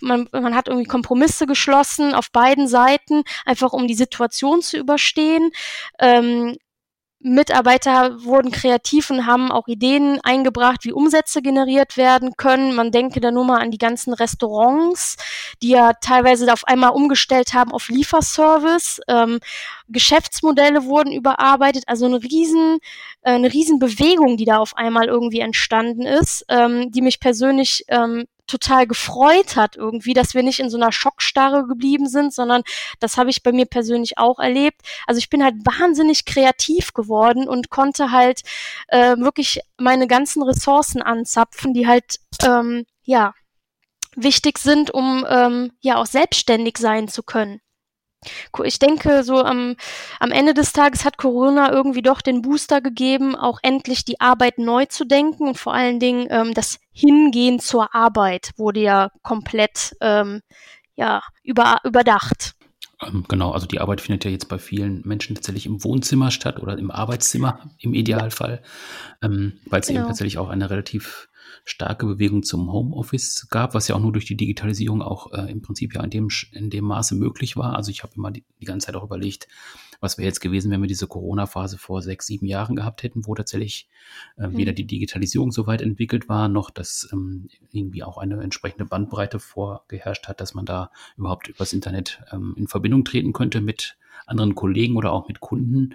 man, 0.01 0.29
man 0.33 0.55
hat 0.55 0.69
irgendwie 0.69 0.89
Kompromisse 0.89 1.47
geschlossen 1.47 2.15
auf 2.15 2.31
beiden 2.31 2.69
Seiten, 2.69 3.23
einfach 3.47 3.73
um 3.73 3.87
die 3.87 3.95
Situation 3.95 4.61
zu 4.63 4.77
überstehen. 4.79 5.51
Ähm, 5.99 6.57
Mitarbeiter 7.21 8.23
wurden 8.23 8.53
kreativ 8.53 9.11
und 9.11 9.27
haben 9.27 9.51
auch 9.51 9.67
Ideen 9.67 10.21
eingebracht, 10.23 10.85
wie 10.85 10.93
Umsätze 10.93 11.43
generiert 11.43 11.97
werden 11.97 12.37
können. 12.37 12.77
Man 12.77 12.93
denke 12.93 13.21
da 13.21 13.33
nur 13.33 13.45
mal 13.45 13.61
an 13.61 13.73
die 13.73 13.79
ganzen 13.79 14.13
Restaurants, 14.13 15.17
die 15.61 15.71
ja 15.71 15.95
teilweise 15.95 16.53
auf 16.53 16.65
einmal 16.69 16.91
umgestellt 16.91 17.55
haben 17.55 17.73
auf 17.73 17.89
Lieferservice. 17.89 19.01
Ähm, 19.09 19.41
Geschäftsmodelle 19.89 20.85
wurden 20.85 21.13
überarbeitet, 21.13 21.85
also 21.89 22.07
eine 22.07 22.23
riesen, 22.23 22.79
äh, 23.23 23.33
eine 23.33 23.53
riesen 23.53 23.81
Bewegung, 23.81 24.37
die 24.37 24.45
da 24.45 24.59
auf 24.59 24.77
einmal 24.77 25.07
irgendwie 25.07 25.41
entstanden 25.41 26.03
ist, 26.03 26.45
ähm, 26.49 26.93
die 26.93 27.03
mich 27.03 27.19
persönlich 27.19 27.85
ähm, 27.89 28.27
total 28.49 28.87
gefreut 28.87 29.55
hat 29.55 29.77
irgendwie, 29.77 30.15
dass 30.15 30.35
wir 30.35 30.43
nicht 30.43 30.59
in 30.59 30.71
so 30.71 30.77
einer 30.77 30.91
Schockstarre 30.91 31.67
geblieben 31.67 32.09
sind, 32.09 32.35
sondern 32.35 32.63
das 32.99 33.17
habe 33.17 33.31
ich 33.31 33.43
bei 33.43 33.53
mir 33.53 33.67
persönlich 33.67 34.19
auch 34.19 34.39
erlebt. 34.39 34.81
Also 35.07 35.19
ich 35.19 35.31
bin 35.31 35.45
halt 35.45 35.55
wahnsinnig 35.65 36.25
kreativ 36.25 36.93
geworden 36.95 37.47
und 37.47 37.71
konnte 37.71 38.11
halt 38.11 38.43
äh, 38.89 39.17
wirklich 39.19 39.61
meine 39.77 40.07
ganzen 40.07 40.43
Ressourcen 40.43 41.03
anzapfen, 41.03 41.75
die 41.75 41.87
halt 41.87 42.19
ähm, 42.43 42.87
ja 43.05 43.35
wichtig 44.17 44.59
sind, 44.59 44.91
um 44.91 45.25
ähm, 45.29 45.73
ja 45.81 45.97
auch 45.97 46.07
selbstständig 46.07 46.79
sein 46.79 47.09
zu 47.09 47.23
können. 47.23 47.61
Ich 48.65 48.79
denke, 48.79 49.23
so 49.23 49.45
am, 49.45 49.77
am 50.19 50.33
Ende 50.33 50.53
des 50.53 50.73
Tages 50.73 51.05
hat 51.05 51.19
Corona 51.19 51.71
irgendwie 51.71 52.03
doch 52.03 52.21
den 52.21 52.43
Booster 52.43 52.81
gegeben, 52.81 53.37
auch 53.37 53.61
endlich 53.63 54.05
die 54.05 54.21
Arbeit 54.21 54.59
neu 54.59 54.87
zu 54.87 55.05
denken 55.05 55.47
und 55.49 55.59
vor 55.59 55.73
allen 55.73 56.01
Dingen 56.01 56.27
ähm, 56.31 56.53
das 56.55 56.81
Hingehen 56.93 57.61
zur 57.61 57.95
Arbeit 57.95 58.51
wurde 58.57 58.81
ja 58.81 59.11
komplett 59.23 59.97
ähm, 60.01 60.43
ja, 60.97 61.23
über, 61.45 61.79
überdacht. 61.85 62.57
Ähm, 63.01 63.25
genau, 63.29 63.53
also 63.53 63.67
die 63.67 63.81
Arbeit 63.81 64.01
findet 64.01 64.25
ja 64.25 64.31
jetzt 64.31 64.49
bei 64.49 64.59
vielen 64.59 65.03
Menschen 65.07 65.37
tatsächlich 65.37 65.67
im 65.67 65.85
Wohnzimmer 65.85 66.33
statt 66.33 66.61
oder 66.61 66.77
im 66.77 66.91
Arbeitszimmer 66.91 67.71
im 67.79 67.95
Idealfall, 67.95 68.63
ähm, 69.23 69.61
weil 69.67 69.81
es 69.81 69.87
genau. 69.87 70.01
eben 70.01 70.09
tatsächlich 70.09 70.39
auch 70.39 70.49
eine 70.49 70.71
relativ 70.71 71.28
starke 71.65 72.07
Bewegung 72.07 72.43
zum 72.43 72.73
Homeoffice 72.73 73.49
gab, 73.51 73.75
was 73.75 73.89
ja 73.89 73.95
auch 73.95 74.01
nur 74.01 74.13
durch 74.13 74.27
die 74.27 74.37
Digitalisierung 74.37 75.03
auch 75.03 75.33
äh, 75.33 75.51
im 75.51 75.63
Prinzip 75.63 75.95
ja 75.95 76.03
in 76.03 76.11
dem, 76.11 76.29
in 76.53 76.71
dem 76.71 76.85
Maße 76.85 77.15
möglich 77.15 77.57
war. 77.57 77.77
Also 77.77 77.91
ich 77.91 78.03
habe 78.03 78.15
immer 78.17 78.31
die, 78.31 78.45
die 78.61 78.67
ganze 78.67 78.87
Zeit 78.87 78.97
auch 78.97 79.05
überlegt, 79.05 79.49
was 80.01 80.17
wäre 80.17 80.27
jetzt 80.27 80.41
gewesen, 80.41 80.71
wenn 80.71 80.81
wir 80.81 80.89
diese 80.89 81.07
Corona-Phase 81.07 81.79
vor 81.79 82.03
sechs, 82.03 82.27
sieben 82.27 82.47
Jahren 82.47 82.77
gehabt 82.77 83.03
hätten, 83.03 83.27
wo 83.27 83.35
tatsächlich 83.35 83.89
äh, 84.37 84.47
mhm. 84.47 84.57
weder 84.57 84.73
die 84.73 84.87
Digitalisierung 84.87 85.51
so 85.51 85.67
weit 85.67 85.83
entwickelt 85.83 86.29
war, 86.29 86.49
noch 86.49 86.71
dass 86.71 87.09
ähm, 87.13 87.49
irgendwie 87.73 88.05
auch 88.05 88.19
eine 88.19 88.41
entsprechende 88.43 88.85
Bandbreite 88.85 89.39
vorgeherrscht 89.41 90.29
hat, 90.29 90.41
dass 90.41 90.55
man 90.55 90.67
da 90.67 90.91
überhaupt 91.17 91.49
übers 91.49 91.73
Internet 91.73 92.21
ähm, 92.33 92.55
in 92.57 92.69
Verbindung 92.69 93.05
treten 93.05 93.33
könnte 93.33 93.61
mit 93.61 93.97
anderen 94.27 94.55
Kollegen 94.55 94.97
oder 94.97 95.13
auch 95.13 95.29
mit 95.29 95.41
Kunden. 95.41 95.95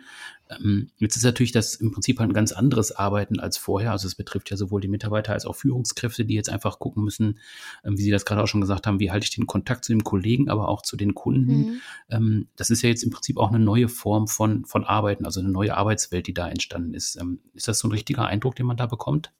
Ähm, 0.60 0.90
jetzt 0.98 1.16
ist 1.16 1.24
natürlich 1.24 1.52
das 1.52 1.76
im 1.76 1.92
Prinzip 1.92 2.20
halt 2.20 2.30
ein 2.30 2.34
ganz 2.34 2.52
anderes 2.52 2.92
Arbeiten 2.92 3.40
als 3.40 3.58
vorher. 3.58 3.92
Also 3.92 4.08
es 4.08 4.16
betrifft 4.16 4.50
ja 4.50 4.58
sowohl 4.58 4.82
die 4.82 4.88
Mitarbeiter 4.88 5.34
als 5.34 5.46
auch 5.46 5.56
Führungskräfte, 5.56 6.26
die 6.26 6.36
jetzt 6.36 6.50
einfach 6.50 6.80
gucken 6.80 7.04
müssen, 7.04 7.40
ähm, 7.84 7.98
wie 7.98 8.04
Sie 8.04 8.12
das 8.12 8.26
gerade 8.26 8.42
auch 8.44 8.48
schon 8.48 8.62
gesagt 8.62 8.88
haben, 8.88 9.00
wie 9.00 9.12
halte 9.12 9.26
ich 9.26 9.36
den 9.36 9.48
Kontakt 9.48 9.86
zu 9.86 9.92
den 9.92 10.04
Kollegen, 10.04 10.50
aber 10.50 10.68
auch 10.70 10.82
zu 10.82 10.98
den 10.98 11.14
Kunden. 11.14 11.58
Mhm. 11.58 11.82
Ähm, 12.10 12.48
das 12.56 12.70
ist 12.70 12.82
ja 12.82 12.90
jetzt 12.90 13.04
im 13.04 13.12
Prinzip 13.12 13.38
auch 13.38 13.50
eine 13.50 13.60
neue 13.60 13.90
Form 13.90 14.28
von, 14.28 14.66
von 14.66 14.84
Arbeiten, 14.84 15.26
also 15.26 15.40
eine 15.40 15.50
neue 15.50 15.76
Arbeitswelt, 15.76 16.28
die 16.28 16.34
da 16.34 16.50
entstanden 16.50 16.94
ist. 16.94 17.20
Ist 17.54 17.68
das 17.68 17.80
so 17.80 17.88
ein 17.88 17.92
richtiger 17.92 18.26
Eindruck, 18.26 18.56
den 18.56 18.66
man 18.66 18.78
da 18.78 18.86
bekommt? 18.86 19.32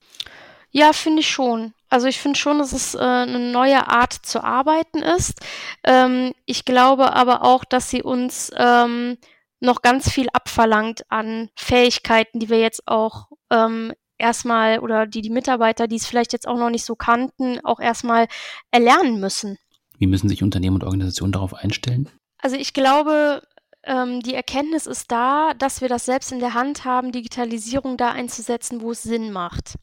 Ja, 0.76 0.92
finde 0.92 1.20
ich 1.20 1.30
schon. 1.30 1.72
Also 1.88 2.08
ich 2.08 2.18
finde 2.18 2.36
schon, 2.36 2.58
dass 2.58 2.72
es 2.72 2.96
äh, 2.96 2.98
eine 2.98 3.38
neue 3.38 3.86
Art 3.86 4.12
zu 4.12 4.42
arbeiten 4.42 4.98
ist. 4.98 5.40
Ähm, 5.84 6.32
ich 6.46 6.64
glaube 6.64 7.12
aber 7.12 7.44
auch, 7.44 7.64
dass 7.64 7.90
sie 7.90 8.02
uns 8.02 8.50
ähm, 8.56 9.16
noch 9.64 9.82
ganz 9.82 10.10
viel 10.10 10.28
abverlangt 10.32 11.02
an 11.10 11.50
Fähigkeiten, 11.56 12.38
die 12.38 12.48
wir 12.48 12.60
jetzt 12.60 12.86
auch 12.86 13.28
ähm, 13.50 13.92
erstmal 14.18 14.78
oder 14.78 15.06
die 15.06 15.22
die 15.22 15.30
Mitarbeiter, 15.30 15.88
die 15.88 15.96
es 15.96 16.06
vielleicht 16.06 16.32
jetzt 16.32 16.46
auch 16.46 16.58
noch 16.58 16.70
nicht 16.70 16.84
so 16.84 16.94
kannten, 16.94 17.64
auch 17.64 17.80
erstmal 17.80 18.28
erlernen 18.70 19.20
müssen. 19.20 19.58
Wie 19.98 20.06
müssen 20.06 20.28
sich 20.28 20.42
Unternehmen 20.42 20.76
und 20.76 20.84
Organisationen 20.84 21.32
darauf 21.32 21.54
einstellen? 21.54 22.08
Also 22.38 22.56
ich 22.56 22.74
glaube, 22.74 23.42
ähm, 23.84 24.20
die 24.20 24.34
Erkenntnis 24.34 24.86
ist 24.86 25.10
da, 25.10 25.54
dass 25.54 25.80
wir 25.80 25.88
das 25.88 26.04
selbst 26.04 26.32
in 26.32 26.40
der 26.40 26.54
Hand 26.54 26.84
haben, 26.84 27.12
Digitalisierung 27.12 27.96
da 27.96 28.10
einzusetzen, 28.10 28.80
wo 28.80 28.92
es 28.92 29.02
Sinn 29.02 29.32
macht. 29.32 29.74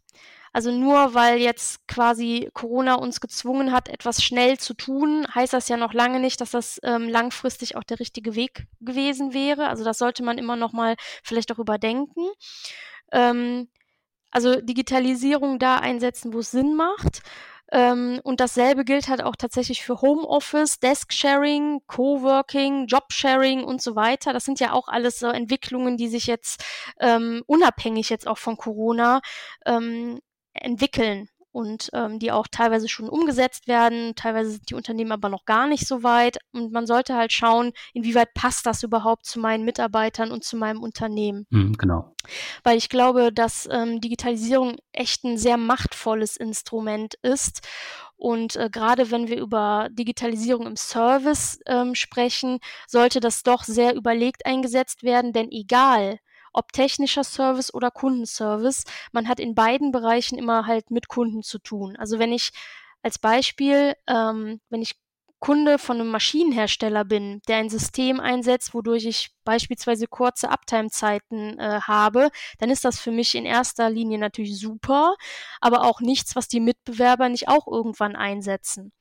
Also 0.54 0.72
nur 0.72 1.14
weil 1.14 1.40
jetzt 1.40 1.88
quasi 1.88 2.50
Corona 2.54 2.96
uns 2.96 3.22
gezwungen 3.22 3.72
hat, 3.72 3.88
etwas 3.88 4.22
schnell 4.22 4.58
zu 4.60 4.74
tun, 4.74 5.26
heißt 5.34 5.54
das 5.54 5.70
ja 5.70 5.78
noch 5.78 5.94
lange 5.94 6.20
nicht, 6.20 6.42
dass 6.42 6.52
das 6.52 6.80
ähm, 6.84 7.08
langfristig 7.08 7.78
auch 7.78 7.84
der 7.84 8.00
richtige 8.00 8.36
Weg 8.36 8.68
gewesen 8.82 9.34
wäre. 9.34 9.68
Also 9.68 9.84
das 9.84 9.98
sollte 9.98 10.24
man 10.24 10.38
immer 10.38 10.58
noch 10.58 10.74
mal 10.74 10.96
vielleicht 11.24 11.52
auch 11.54 11.60
überdenken. 11.60 12.28
Ähm, 13.14 13.70
also 14.32 14.60
Digitalisierung 14.62 15.60
da 15.60 15.78
einsetzen, 15.78 16.34
wo 16.34 16.40
es 16.40 16.52
Sinn 16.52 16.76
macht. 16.76 17.22
Ähm, 17.74 18.20
und 18.24 18.42
dasselbe 18.42 18.84
gilt 18.84 19.08
halt 19.08 19.24
auch 19.24 19.36
tatsächlich 19.38 19.82
für 19.84 20.02
Homeoffice, 20.02 20.80
Desk-Sharing, 20.80 21.82
Coworking, 21.88 22.88
Job-Sharing 22.88 23.64
und 23.64 23.82
so 23.82 23.96
weiter. 23.96 24.34
Das 24.34 24.44
sind 24.44 24.60
ja 24.60 24.74
auch 24.74 24.90
alles 24.90 25.20
so 25.20 25.28
Entwicklungen, 25.28 25.96
die 25.96 26.10
sich 26.10 26.28
jetzt 26.28 26.64
ähm, 27.00 27.44
unabhängig 27.48 28.10
jetzt 28.10 28.28
auch 28.28 28.38
von 28.38 28.58
Corona 28.58 29.22
ähm, 29.66 30.20
entwickeln 30.54 31.30
und 31.52 31.90
ähm, 31.94 32.20
die 32.20 32.32
auch 32.32 32.48
teilweise 32.50 32.88
schon 32.88 33.10
umgesetzt 33.10 33.68
werden. 33.68 34.14
Teilweise 34.16 34.52
sind 34.52 34.70
die 34.70 34.76
Unternehmen 34.76 35.12
aber 35.12 35.30
noch 35.30 35.46
gar 35.46 35.68
nicht 35.68 35.86
so 35.86 36.04
weit. 36.04 36.38
Und 36.54 36.72
man 36.72 36.88
sollte 36.88 37.16
halt 37.16 37.34
schauen, 37.34 37.74
inwieweit 37.94 38.34
passt 38.34 38.66
das 38.66 38.84
überhaupt 38.84 39.26
zu 39.26 39.40
meinen 39.40 39.66
Mitarbeitern 39.66 40.32
und 40.32 40.44
zu 40.44 40.56
meinem 40.56 40.82
Unternehmen. 40.82 41.46
Mhm, 41.50 41.78
genau. 41.78 42.16
Weil 42.64 42.78
ich 42.78 42.90
glaube, 42.90 43.32
dass 43.34 43.68
ähm, 43.70 44.00
Digitalisierung 44.00 44.78
echt 44.94 45.24
ein 45.24 45.38
sehr 45.38 45.58
machtvolles 45.58 46.38
Instrument 46.38 47.16
ist. 47.22 47.68
Und 48.16 48.56
äh, 48.56 48.70
gerade 48.72 49.12
wenn 49.12 49.28
wir 49.28 49.40
über 49.40 49.90
Digitalisierung 49.92 50.68
im 50.68 50.78
Service 50.78 51.60
ähm, 51.66 51.96
sprechen, 51.96 52.60
sollte 52.88 53.20
das 53.20 53.44
doch 53.44 53.64
sehr 53.64 53.96
überlegt 53.96 54.46
eingesetzt 54.46 55.04
werden, 55.04 55.34
denn 55.34 55.52
egal, 55.52 56.20
ob 56.54 56.72
technischer 56.74 57.24
Service 57.24 57.74
oder 57.74 57.92
Kundenservice. 57.92 58.84
Man 59.12 59.28
hat 59.28 59.40
in 59.40 59.56
beiden 59.56 59.92
Bereichen 59.92 60.38
immer 60.38 60.68
halt 60.68 60.92
mit 60.92 61.08
Kunden 61.08 61.44
zu 61.44 61.60
tun. 61.60 61.96
Also 61.98 62.20
wenn 62.20 62.34
ich 62.34 62.52
als 63.04 63.20
Beispiel, 63.20 63.96
ähm, 64.08 64.62
wenn 64.70 64.82
ich 64.82 64.96
Kunde 65.42 65.80
von 65.80 66.00
einem 66.00 66.12
Maschinenhersteller 66.12 67.04
bin, 67.04 67.42
der 67.48 67.58
ein 67.58 67.70
System 67.70 68.20
einsetzt, 68.20 68.76
wodurch 68.76 69.06
ich 69.06 69.32
beispielsweise 69.44 70.06
kurze 70.06 70.50
Uptime-Zeiten 70.52 71.58
äh, 71.60 71.82
habe, 71.82 72.30
dann 72.60 72.70
ist 72.70 72.86
das 72.86 73.00
für 73.00 73.12
mich 73.12 73.34
in 73.34 73.46
erster 73.46 73.90
Linie 73.90 74.20
natürlich 74.20 74.60
super, 74.60 75.16
aber 75.60 75.84
auch 75.84 76.00
nichts, 76.00 76.36
was 76.36 76.48
die 76.48 76.60
Mitbewerber 76.60 77.28
nicht 77.28 77.48
auch 77.48 77.66
irgendwann 77.68 78.16
einsetzen. 78.16 78.94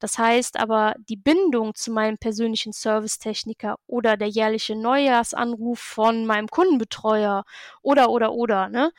Das 0.00 0.18
heißt 0.18 0.58
aber, 0.58 0.96
die 1.08 1.16
Bindung 1.16 1.74
zu 1.74 1.92
meinem 1.92 2.18
persönlichen 2.18 2.72
Servicetechniker 2.72 3.76
oder 3.86 4.16
der 4.16 4.28
jährliche 4.28 4.74
Neujahrsanruf 4.74 5.78
von 5.78 6.26
meinem 6.26 6.48
Kundenbetreuer 6.48 7.44
oder, 7.82 8.10
oder, 8.10 8.32
oder, 8.32 8.68
ne? 8.68 8.92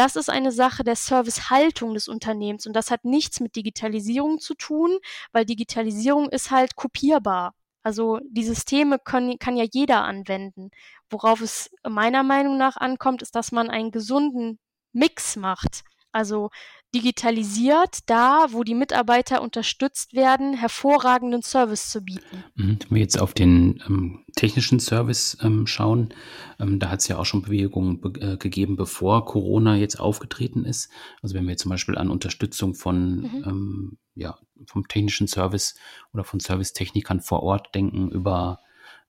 Das 0.00 0.16
ist 0.16 0.30
eine 0.30 0.50
Sache 0.50 0.82
der 0.82 0.96
Servicehaltung 0.96 1.92
des 1.92 2.08
Unternehmens 2.08 2.66
und 2.66 2.72
das 2.72 2.90
hat 2.90 3.04
nichts 3.04 3.38
mit 3.38 3.54
Digitalisierung 3.54 4.38
zu 4.40 4.54
tun, 4.54 4.98
weil 5.30 5.44
Digitalisierung 5.44 6.30
ist 6.30 6.50
halt 6.50 6.74
kopierbar. 6.74 7.52
Also 7.82 8.18
die 8.24 8.44
Systeme 8.44 8.98
können, 8.98 9.38
kann 9.38 9.58
ja 9.58 9.66
jeder 9.70 10.04
anwenden. 10.04 10.70
Worauf 11.10 11.42
es 11.42 11.68
meiner 11.86 12.22
Meinung 12.22 12.56
nach 12.56 12.78
ankommt, 12.78 13.20
ist, 13.20 13.34
dass 13.34 13.52
man 13.52 13.68
einen 13.68 13.90
gesunden 13.90 14.58
Mix 14.94 15.36
macht. 15.36 15.82
Also 16.12 16.48
digitalisiert, 16.94 17.98
da, 18.06 18.46
wo 18.50 18.64
die 18.64 18.74
Mitarbeiter 18.74 19.42
unterstützt 19.42 20.14
werden, 20.14 20.54
hervorragenden 20.54 21.42
Service 21.42 21.90
zu 21.90 22.02
bieten. 22.02 22.44
Mhm. 22.56 22.78
Wenn 22.88 22.96
wir 22.96 23.02
jetzt 23.02 23.20
auf 23.20 23.32
den 23.32 23.82
ähm, 23.86 24.24
technischen 24.36 24.80
Service 24.80 25.38
ähm, 25.42 25.66
schauen, 25.66 26.12
ähm, 26.58 26.78
da 26.78 26.90
hat 26.90 27.00
es 27.00 27.08
ja 27.08 27.18
auch 27.18 27.24
schon 27.24 27.42
Bewegungen 27.42 28.00
be 28.00 28.20
äh, 28.20 28.36
gegeben, 28.36 28.76
bevor 28.76 29.24
Corona 29.24 29.76
jetzt 29.76 30.00
aufgetreten 30.00 30.64
ist. 30.64 30.90
Also 31.22 31.34
wenn 31.34 31.46
wir 31.46 31.56
zum 31.56 31.70
Beispiel 31.70 31.96
an 31.96 32.10
Unterstützung 32.10 32.74
von 32.74 33.20
mhm. 33.20 33.44
Ähm, 33.46 33.98
ja, 34.14 34.38
vom 34.66 34.86
technischen 34.88 35.28
Service 35.28 35.76
oder 36.12 36.24
von 36.24 36.40
Servicetechnikern 36.40 37.20
vor 37.20 37.42
Ort 37.42 37.74
denken 37.74 38.10
über 38.10 38.60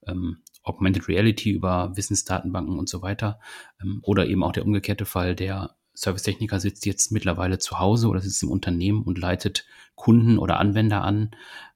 ähm, 0.06 0.38
Augmented 0.62 1.08
Reality, 1.08 1.50
über 1.50 1.96
Wissensdatenbanken 1.96 2.78
und 2.78 2.88
so 2.88 3.02
weiter. 3.02 3.40
Ähm, 3.82 4.00
oder 4.02 4.26
eben 4.26 4.44
auch 4.44 4.52
der 4.52 4.64
umgekehrte 4.64 5.04
Fall 5.04 5.34
der 5.34 5.76
Servicetechniker 5.94 6.60
sitzt 6.60 6.86
jetzt 6.86 7.12
mittlerweile 7.12 7.58
zu 7.58 7.78
Hause 7.78 8.08
oder 8.08 8.20
sitzt 8.20 8.42
im 8.42 8.50
Unternehmen 8.50 9.02
und 9.02 9.18
leitet 9.18 9.66
Kunden 9.94 10.38
oder 10.38 10.58
Anwender 10.58 11.02
an. 11.02 11.30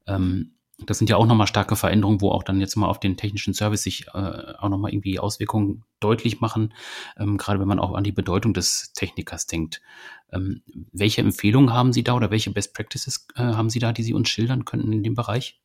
Ähm, 0.07 0.53
das 0.85 0.99
sind 0.99 1.09
ja 1.09 1.17
auch 1.17 1.27
nochmal 1.27 1.47
starke 1.47 1.75
Veränderungen, 1.75 2.21
wo 2.21 2.31
auch 2.31 2.43
dann 2.43 2.61
jetzt 2.61 2.77
mal 2.77 2.87
auf 2.87 3.01
den 3.01 3.17
technischen 3.17 3.55
Service 3.55 3.83
sich 3.83 4.09
äh, 4.09 4.55
auch 4.59 4.69
nochmal 4.69 4.93
irgendwie 4.93 5.19
Auswirkungen 5.19 5.85
deutlich 6.01 6.41
machen, 6.41 6.75
ähm, 7.19 7.39
gerade 7.39 7.59
wenn 7.61 7.69
man 7.69 7.79
auch 7.79 7.95
an 7.95 8.05
die 8.05 8.13
Bedeutung 8.13 8.53
des 8.53 8.93
Technikers 8.93 9.47
denkt. 9.47 9.81
Ähm, 10.33 10.63
welche 10.93 11.23
Empfehlungen 11.23 11.73
haben 11.73 11.95
Sie 11.95 12.05
da 12.05 12.15
oder 12.15 12.31
welche 12.31 12.51
Best 12.51 12.75
Practices 12.75 13.27
äh, 13.37 13.43
haben 13.43 13.71
Sie 13.71 13.79
da, 13.79 13.93
die 13.93 14.03
Sie 14.03 14.13
uns 14.13 14.29
schildern 14.29 14.67
könnten 14.67 14.93
in 14.93 15.03
dem 15.03 15.15
Bereich? 15.15 15.61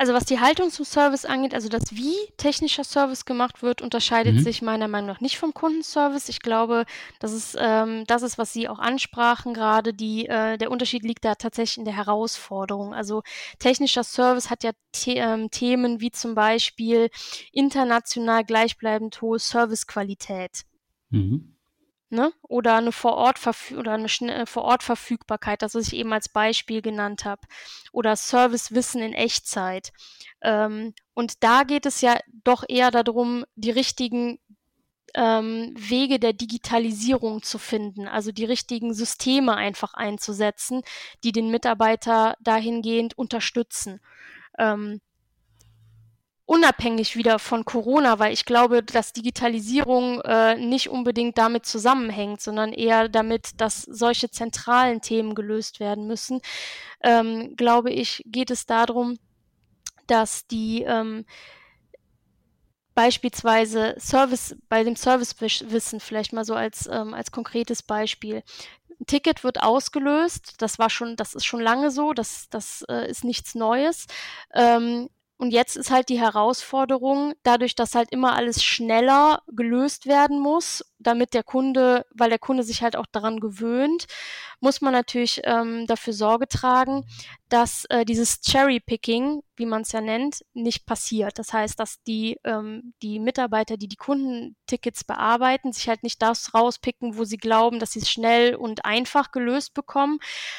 Also 0.00 0.14
was 0.14 0.24
die 0.24 0.38
Haltung 0.38 0.70
zum 0.70 0.84
Service 0.84 1.24
angeht, 1.24 1.54
also 1.54 1.68
das 1.68 1.90
wie 1.90 2.14
technischer 2.36 2.84
Service 2.84 3.24
gemacht 3.24 3.62
wird, 3.62 3.82
unterscheidet 3.82 4.36
mhm. 4.36 4.40
sich 4.44 4.62
meiner 4.62 4.86
Meinung 4.86 5.08
nach 5.08 5.20
nicht 5.20 5.38
vom 5.38 5.52
Kundenservice. 5.52 6.28
Ich 6.28 6.40
glaube, 6.40 6.84
das 7.18 7.32
ist 7.32 7.56
ähm, 7.58 8.04
das 8.06 8.22
ist, 8.22 8.38
was 8.38 8.52
Sie 8.52 8.68
auch 8.68 8.78
ansprachen 8.78 9.54
gerade. 9.54 9.92
Die 9.92 10.26
äh, 10.26 10.56
der 10.56 10.70
Unterschied 10.70 11.02
liegt 11.02 11.24
da 11.24 11.34
tatsächlich 11.34 11.78
in 11.78 11.84
der 11.84 11.96
Herausforderung. 11.96 12.94
Also 12.94 13.22
technischer 13.58 14.04
Service 14.04 14.50
hat 14.50 14.62
ja 14.62 14.70
The 14.94 15.16
ähm, 15.16 15.50
Themen 15.50 16.00
wie 16.00 16.12
zum 16.12 16.36
Beispiel 16.36 17.10
international 17.52 18.44
gleichbleibend 18.44 19.20
hohe 19.20 19.40
Servicequalität. 19.40 20.62
Mhm 21.10 21.57
ne? 22.10 22.32
Oder 22.42 22.76
eine 22.76 22.92
Vorort 22.92 23.38
oder 23.76 23.92
eine 23.92 24.08
äh, 24.34 24.46
Vorortverfügbarkeit, 24.46 25.62
das 25.62 25.74
was 25.74 25.88
ich 25.88 25.96
eben 25.96 26.12
als 26.12 26.28
Beispiel 26.28 26.82
genannt 26.82 27.24
habe, 27.24 27.42
oder 27.92 28.16
Servicewissen 28.16 29.02
in 29.02 29.12
Echtzeit. 29.12 29.92
Ähm, 30.42 30.94
und 31.14 31.42
da 31.42 31.64
geht 31.64 31.86
es 31.86 32.00
ja 32.00 32.18
doch 32.44 32.64
eher 32.68 32.90
darum, 32.90 33.44
die 33.56 33.70
richtigen 33.70 34.38
ähm, 35.14 35.74
Wege 35.76 36.18
der 36.18 36.32
Digitalisierung 36.32 37.42
zu 37.42 37.58
finden, 37.58 38.06
also 38.08 38.32
die 38.32 38.44
richtigen 38.44 38.94
Systeme 38.94 39.56
einfach 39.56 39.94
einzusetzen, 39.94 40.82
die 41.24 41.32
den 41.32 41.50
Mitarbeiter 41.50 42.36
dahingehend 42.40 43.16
unterstützen. 43.16 44.00
Ähm, 44.58 45.00
unabhängig 46.48 47.14
wieder 47.14 47.38
von 47.38 47.66
Corona, 47.66 48.18
weil 48.18 48.32
ich 48.32 48.46
glaube, 48.46 48.82
dass 48.82 49.12
Digitalisierung 49.12 50.22
äh, 50.22 50.56
nicht 50.56 50.88
unbedingt 50.88 51.36
damit 51.36 51.66
zusammenhängt, 51.66 52.40
sondern 52.40 52.72
eher 52.72 53.10
damit, 53.10 53.60
dass 53.60 53.82
solche 53.82 54.30
zentralen 54.30 55.02
Themen 55.02 55.34
gelöst 55.34 55.78
werden 55.78 56.06
müssen, 56.06 56.40
ähm, 57.02 57.54
glaube 57.56 57.90
ich, 57.90 58.22
geht 58.24 58.50
es 58.50 58.64
darum, 58.64 59.18
dass 60.06 60.46
die 60.46 60.84
ähm, 60.84 61.26
beispielsweise 62.94 63.94
Service, 63.98 64.56
bei 64.70 64.84
dem 64.84 64.96
Servicewissen 64.96 66.00
vielleicht 66.00 66.32
mal 66.32 66.46
so 66.46 66.54
als, 66.54 66.88
ähm, 66.90 67.12
als 67.12 67.30
konkretes 67.30 67.82
Beispiel. 67.82 68.42
Ein 68.98 69.06
Ticket 69.06 69.44
wird 69.44 69.62
ausgelöst, 69.62 70.54
das 70.62 70.78
war 70.78 70.88
schon, 70.88 71.14
das 71.14 71.34
ist 71.34 71.44
schon 71.44 71.60
lange 71.60 71.90
so, 71.90 72.14
das, 72.14 72.48
das 72.48 72.86
äh, 72.88 73.06
ist 73.10 73.22
nichts 73.22 73.54
Neues. 73.54 74.06
Ähm, 74.54 75.10
Und 75.38 75.52
jetzt 75.52 75.76
ist 75.76 75.92
halt 75.92 76.08
die 76.08 76.18
Herausforderung, 76.18 77.32
dadurch, 77.44 77.76
dass 77.76 77.94
halt 77.94 78.10
immer 78.10 78.34
alles 78.34 78.62
schneller 78.64 79.42
gelöst 79.46 80.06
werden 80.06 80.40
muss, 80.40 80.84
damit 80.98 81.32
der 81.32 81.44
Kunde, 81.44 82.04
weil 82.12 82.28
der 82.28 82.40
Kunde 82.40 82.64
sich 82.64 82.82
halt 82.82 82.96
auch 82.96 83.06
daran 83.06 83.38
gewöhnt, 83.38 84.06
muss 84.58 84.80
man 84.80 84.92
natürlich 84.92 85.40
ähm, 85.44 85.86
dafür 85.86 86.12
Sorge 86.12 86.48
tragen, 86.48 87.04
dass 87.48 87.84
äh, 87.84 88.04
dieses 88.04 88.40
Cherry-Picking, 88.40 89.42
wie 89.54 89.66
man 89.66 89.82
es 89.82 89.92
ja 89.92 90.00
nennt, 90.00 90.44
nicht 90.54 90.86
passiert. 90.86 91.38
Das 91.38 91.52
heißt, 91.52 91.78
dass 91.78 92.02
die, 92.02 92.40
ähm, 92.42 92.92
die 93.00 93.20
Mitarbeiter, 93.20 93.76
die 93.76 93.86
die 93.86 93.94
Kundentickets 93.94 95.04
bearbeiten, 95.04 95.72
sich 95.72 95.88
halt 95.88 96.02
nicht 96.02 96.20
das 96.20 96.52
rauspicken, 96.52 97.16
wo 97.16 97.22
sie 97.22 97.38
glauben, 97.38 97.78
dass 97.78 97.92
sie 97.92 98.00
es 98.00 98.10
schnell 98.10 98.56
und 98.56 98.84
einfach 98.84 99.30
gelöst 99.30 99.72
bekommen, 99.72 100.18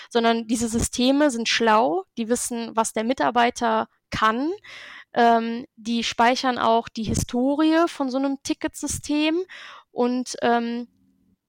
sondern 0.09 0.47
diese 0.47 0.69
Systeme 0.69 1.31
sind 1.31 1.49
schlau, 1.49 2.05
die 2.17 2.29
wissen, 2.29 2.71
was 2.75 2.93
der 2.93 3.03
Mitarbeiter 3.03 3.89
kann. 4.09 4.51
Ähm, 5.13 5.65
die 5.75 6.03
speichern 6.03 6.57
auch 6.57 6.87
die 6.87 7.03
Historie 7.03 7.87
von 7.87 8.09
so 8.11 8.17
einem 8.17 8.37
Ticketsystem 8.43 9.41
und 9.91 10.35
ähm, 10.41 10.87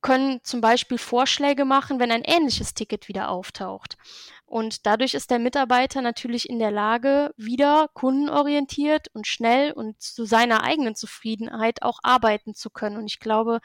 können 0.00 0.40
zum 0.45 0.61
Beispiel 0.61 0.99
Vorschläge 0.99 1.64
machen, 1.64 2.00
wenn 2.00 2.11
ein 2.11 2.25
ähnliches 2.25 2.75
Ticket 2.75 3.09
wieder 3.09 3.29
auftaucht. 3.29 3.99
Und 4.47 4.87
dadurch 4.87 5.14
ist 5.14 5.31
der 5.31 5.38
Mitarbeiter 5.38 6.02
natürlich 6.02 6.49
in 6.49 6.59
der 6.59 6.73
Lage, 6.73 7.33
wieder 7.37 7.88
kundenorientiert 7.95 9.09
und 9.12 9.26
schnell 9.26 9.73
und 9.73 10.00
zu 10.02 10.25
seiner 10.25 10.64
eigenen 10.64 10.97
Zufriedenheit 10.97 11.83
auch 11.83 12.00
arbeiten 12.02 12.55
zu 12.55 12.71
können. 12.71 12.97
Und 12.97 13.07
ich 13.07 13.21
glaube, 13.21 13.61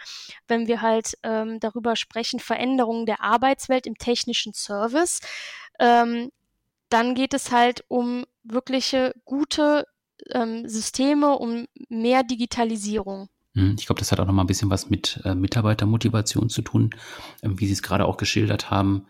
wenn 0.48 0.68
wir 0.68 0.82
halt 0.82 1.18
ähm, 1.24 1.60
darüber 1.60 1.96
sprechen, 1.96 2.40
Veränderungen 2.40 3.06
der 3.06 3.22
Arbeitswelt 3.22 3.88
im 3.88 3.96
technischen 3.96 4.54
Service, 4.54 5.22
ähm, 5.80 6.32
dann 6.90 7.16
geht 7.16 7.34
es 7.34 7.52
halt 7.52 7.84
um 7.88 8.26
wirkliche 8.46 9.14
gute 9.26 9.86
ähm, 10.32 10.68
Systeme, 10.68 11.38
um 11.38 11.66
mehr 11.90 12.24
Digitalisierung. 12.24 13.28
Hm, 13.56 13.78
ich 13.80 13.86
glaube, 13.86 14.00
das 14.00 14.12
hat 14.12 14.20
auch 14.20 14.26
noch 14.26 14.34
mal 14.34 14.44
ein 14.44 14.48
bisschen 14.48 14.70
was 14.70 14.90
mit 14.90 15.22
äh, 15.24 15.34
Mitarbeitermotivation 15.34 16.50
zu 16.50 16.62
tun, 16.62 16.90
ähm, 17.42 17.60
wie 17.60 17.68
Sie 17.68 17.74
es 17.74 17.82
gerade 17.82 18.06
auch 18.06 18.18
geschildert 18.18 18.70
haben. 18.70 19.08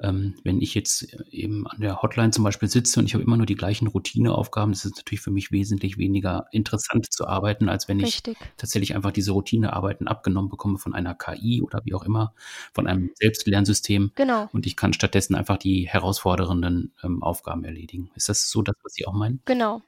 Ähm, 0.00 0.34
wenn 0.42 0.60
ich 0.60 0.74
jetzt 0.74 1.14
eben 1.30 1.66
an 1.66 1.80
der 1.80 2.00
Hotline 2.02 2.30
zum 2.30 2.42
Beispiel 2.42 2.68
sitze 2.68 2.98
und 2.98 3.06
ich 3.06 3.14
habe 3.14 3.22
immer 3.22 3.36
nur 3.36 3.46
die 3.46 3.54
gleichen 3.54 3.86
Routineaufgaben, 3.86 4.72
das 4.72 4.86
ist 4.86 4.96
natürlich 4.96 5.20
für 5.20 5.30
mich 5.30 5.52
wesentlich 5.52 5.98
weniger 5.98 6.46
interessant 6.52 7.12
zu 7.12 7.26
arbeiten, 7.28 7.68
als 7.68 7.86
wenn 7.86 8.00
Richtig. 8.00 8.36
ich 8.40 8.46
tatsächlich 8.56 8.96
einfach 8.96 9.12
diese 9.12 9.32
Routinearbeiten 9.32 10.08
abgenommen 10.08 10.48
bekomme 10.48 10.78
von 10.78 10.94
einer 10.94 11.14
KI 11.14 11.62
oder 11.62 11.82
wie 11.84 11.94
auch 11.94 12.02
immer, 12.02 12.34
von 12.72 12.86
einem 12.86 13.10
Selbstlernsystem. 13.14 14.12
Genau. 14.14 14.48
Und 14.52 14.66
ich 14.66 14.76
kann 14.76 14.94
stattdessen 14.94 15.34
einfach 15.34 15.58
die 15.58 15.86
herausfordernden 15.86 16.94
ähm, 17.04 17.22
Aufgaben 17.22 17.64
erledigen. 17.64 18.10
Ist 18.14 18.30
das 18.30 18.48
so 18.48 18.62
das, 18.62 18.74
was 18.82 18.94
Sie 18.94 19.06
auch 19.06 19.12
meinen? 19.12 19.42
Genau. 19.44 19.82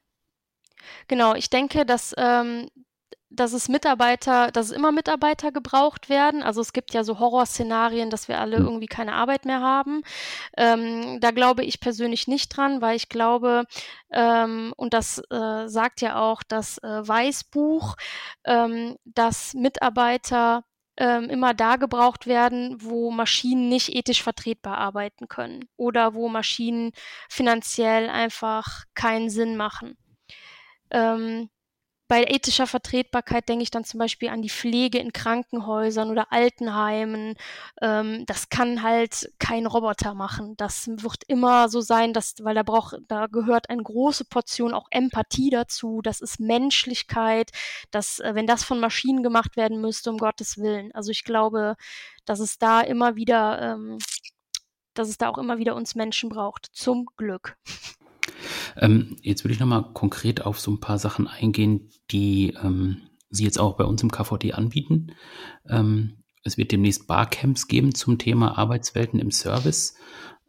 Genau, 1.08 1.34
ich 1.34 1.49
denke, 1.49 1.87
dass 1.87 2.14
ähm, 2.18 2.68
dass 3.34 3.52
es 3.52 3.68
Mitarbeiter, 3.68 4.50
dass 4.50 4.66
es 4.66 4.72
immer 4.72 4.92
Mitarbeiter 4.92 5.52
gebraucht 5.52 6.08
werden. 6.08 6.42
Also 6.42 6.60
es 6.60 6.72
gibt 6.72 6.94
ja 6.94 7.04
so 7.04 7.18
Horrorszenarien, 7.18 8.10
dass 8.10 8.28
wir 8.28 8.38
alle 8.40 8.56
hm. 8.56 8.64
irgendwie 8.64 8.86
keine 8.86 9.14
Arbeit 9.14 9.44
mehr 9.44 9.60
haben. 9.60 10.02
Ähm, 10.56 11.20
da 11.20 11.30
glaube 11.30 11.64
ich 11.64 11.80
persönlich 11.80 12.28
nicht 12.28 12.56
dran, 12.56 12.80
weil 12.80 12.96
ich 12.96 13.08
glaube, 13.08 13.64
ähm, 14.12 14.72
und 14.76 14.94
das 14.94 15.22
äh, 15.30 15.68
sagt 15.68 16.00
ja 16.00 16.20
auch 16.20 16.42
das 16.42 16.78
äh, 16.78 17.06
Weißbuch, 17.06 17.96
ähm, 18.44 18.96
dass 19.04 19.54
Mitarbeiter 19.54 20.64
ähm, 20.96 21.28
immer 21.28 21.54
da 21.54 21.76
gebraucht 21.76 22.26
werden, 22.26 22.76
wo 22.80 23.10
Maschinen 23.10 23.68
nicht 23.68 23.94
ethisch 23.94 24.22
vertretbar 24.22 24.78
arbeiten 24.78 25.28
können 25.28 25.68
oder 25.76 26.14
wo 26.14 26.28
Maschinen 26.28 26.92
finanziell 27.28 28.08
einfach 28.08 28.84
keinen 28.94 29.28
Sinn 29.30 29.56
machen. 29.56 29.96
Ähm, 30.90 31.50
bei 32.14 32.23
ethischer 32.28 32.68
Vertretbarkeit 32.68 33.49
denke 33.49 33.64
ich 33.64 33.73
dann 33.73 33.83
zum 33.83 33.99
Beispiel 33.99 34.28
an 34.28 34.40
die 34.40 34.49
Pflege 34.49 35.00
in 35.00 35.12
Krankenhäusern 35.12 36.12
oder 36.12 36.33
Altenheimen. 36.33 37.35
Ähm, 37.83 38.25
das 38.26 38.49
kann 38.50 38.85
halt 38.85 39.33
kein 39.40 39.66
Roboter 39.66 40.14
machen. 40.14 40.56
Das 40.56 40.87
wird 40.87 41.25
immer 41.26 41.68
so 41.68 41.80
sein, 41.80 42.12
dass, 42.12 42.37
weil 42.38 42.54
da 42.54 42.62
braucht, 42.62 42.99
da 43.09 43.26
gehört 43.26 43.68
eine 43.68 43.83
große 43.83 44.26
Portion 44.26 44.75
auch 44.75 44.87
Empathie 44.92 45.50
dazu. 45.50 46.02
Das 46.02 46.21
ist 46.21 46.38
Menschlichkeit. 46.38 47.50
Das, 47.90 48.21
äh, 48.21 48.37
wenn 48.37 48.47
das 48.47 48.62
von 48.62 48.78
Maschinen 48.78 49.25
gemacht 49.25 49.56
werden 49.56 49.80
müsste, 49.80 50.12
um 50.12 50.18
Gottes 50.18 50.56
Willen. 50.56 50.92
Also 50.92 51.10
ich 51.10 51.25
glaube, 51.25 51.75
dass 52.26 52.38
es 52.38 52.58
da 52.58 52.80
immer 52.80 53.17
wieder, 53.17 53.60
ähm, 53.60 53.99
dass 54.95 55.08
es 55.08 55.19
da 55.19 55.30
auch 55.30 55.38
immer 55.38 55.58
wieder 55.58 55.75
uns 55.75 55.97
Menschen 55.97 56.28
braucht. 56.28 56.69
Zum 56.73 57.06
Glück. 57.17 57.56
Ähm, 58.76 59.17
jetzt 59.23 59.45
würde 59.45 59.54
ich 59.54 59.61
nochmal 59.61 59.93
konkret 59.93 60.45
auf 60.45 60.61
so 60.61 60.71
ein 60.71 60.80
paar 60.80 60.99
Sachen 60.99 61.26
eingehen, 61.26 61.91
die 62.11 62.54
ähm, 62.63 63.02
Sie 63.30 63.45
jetzt 63.45 63.59
auch 63.59 63.76
bei 63.76 63.85
uns 63.85 64.02
im 64.02 64.13
KVD 64.13 64.52
anbieten. 64.52 65.09
Ähm, 65.69 66.23
es 66.45 66.57
wird 66.57 66.73
demnächst 66.73 67.07
Barcamps 67.07 67.69
geben 67.69 67.95
zum 67.95 68.19
Thema 68.19 68.59
Arbeitswelten 68.59 69.19
im 69.19 69.30
Service. 69.30 69.97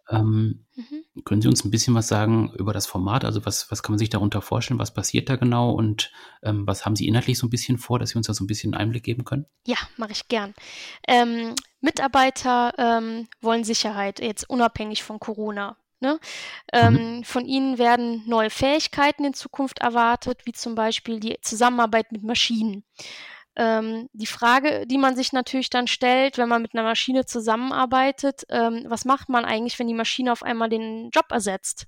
Ähm, 0.09 0.65
mhm. 0.75 1.23
Können 1.23 1.41
Sie 1.41 1.47
uns 1.47 1.63
ein 1.63 1.71
bisschen 1.71 1.95
was 1.95 2.07
sagen 2.07 2.51
über 2.57 2.73
das 2.73 2.85
Format? 2.85 3.25
Also 3.25 3.45
was, 3.45 3.71
was 3.71 3.81
kann 3.81 3.93
man 3.93 3.99
sich 3.99 4.09
darunter 4.09 4.41
vorstellen? 4.41 4.79
Was 4.79 4.93
passiert 4.93 5.29
da 5.29 5.35
genau? 5.35 5.71
Und 5.71 6.11
ähm, 6.43 6.67
was 6.67 6.85
haben 6.85 6.95
Sie 6.95 7.07
inhaltlich 7.07 7.39
so 7.39 7.47
ein 7.47 7.49
bisschen 7.49 7.77
vor, 7.77 7.97
dass 7.97 8.11
Sie 8.11 8.17
uns 8.17 8.27
da 8.27 8.33
so 8.33 8.43
ein 8.43 8.47
bisschen 8.47 8.75
Einblick 8.75 9.03
geben 9.03 9.23
können? 9.23 9.45
Ja, 9.65 9.77
mache 9.97 10.11
ich 10.11 10.27
gern. 10.27 10.53
Ähm, 11.07 11.55
Mitarbeiter 11.81 12.73
ähm, 12.77 13.27
wollen 13.41 13.63
Sicherheit, 13.63 14.19
jetzt 14.19 14.49
unabhängig 14.49 15.03
von 15.03 15.19
Corona. 15.19 15.77
Ne? 16.05 16.19
Ähm, 16.71 16.93
mhm. 16.93 17.23
Von 17.23 17.47
ihnen 17.47 17.79
werden 17.79 18.21
neue 18.27 18.51
Fähigkeiten 18.51 19.25
in 19.25 19.33
Zukunft 19.33 19.79
erwartet, 19.79 20.45
wie 20.45 20.51
zum 20.51 20.75
Beispiel 20.75 21.19
die 21.19 21.37
Zusammenarbeit 21.41 22.11
mit 22.11 22.21
Maschinen. 22.21 22.83
Ähm, 23.55 24.07
die 24.13 24.27
Frage, 24.27 24.85
die 24.85 24.99
man 24.99 25.15
sich 25.15 25.33
natürlich 25.33 25.71
dann 25.71 25.87
stellt, 25.87 26.37
wenn 26.37 26.47
man 26.47 26.61
mit 26.61 26.75
einer 26.75 26.83
Maschine 26.83 27.25
zusammenarbeitet, 27.25 28.43
ähm, 28.49 28.85
was 28.87 29.03
macht 29.03 29.29
man 29.29 29.45
eigentlich, 29.45 29.79
wenn 29.79 29.87
die 29.87 29.95
Maschine 29.95 30.31
auf 30.31 30.43
einmal 30.43 30.69
den 30.69 31.09
Job 31.09 31.25
ersetzt? 31.31 31.87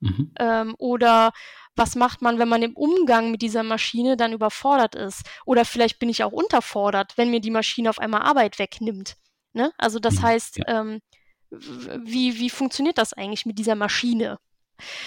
Mhm. 0.00 0.34
Ähm, 0.38 0.74
oder 0.76 1.32
was 1.74 1.94
macht 1.96 2.20
man, 2.20 2.38
wenn 2.38 2.50
man 2.50 2.62
im 2.62 2.76
Umgang 2.76 3.30
mit 3.30 3.40
dieser 3.40 3.62
Maschine 3.62 4.18
dann 4.18 4.34
überfordert 4.34 4.94
ist? 4.94 5.22
Oder 5.46 5.64
vielleicht 5.64 5.98
bin 5.98 6.10
ich 6.10 6.22
auch 6.22 6.32
unterfordert, 6.32 7.16
wenn 7.16 7.30
mir 7.30 7.40
die 7.40 7.50
Maschine 7.50 7.88
auf 7.88 7.98
einmal 7.98 8.20
Arbeit 8.22 8.58
wegnimmt. 8.58 9.16
Ne? 9.54 9.72
Also 9.78 10.00
das 10.00 10.16
mhm. 10.16 10.22
heißt, 10.22 10.58
ja. 10.58 10.80
ähm, 10.80 11.00
wie, 11.50 12.38
wie 12.38 12.50
funktioniert 12.50 12.98
das 12.98 13.12
eigentlich 13.12 13.46
mit 13.46 13.58
dieser 13.58 13.74
Maschine? 13.74 14.38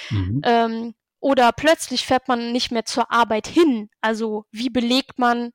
Mhm. 0.10 0.42
Ähm, 0.44 0.94
oder 1.20 1.52
plötzlich 1.52 2.06
fährt 2.06 2.28
man 2.28 2.52
nicht 2.52 2.72
mehr 2.72 2.86
zur 2.86 3.12
Arbeit 3.12 3.48
hin. 3.48 3.90
Also 4.02 4.46
wie 4.52 4.70
belegt 4.70 5.20
man, 5.20 5.52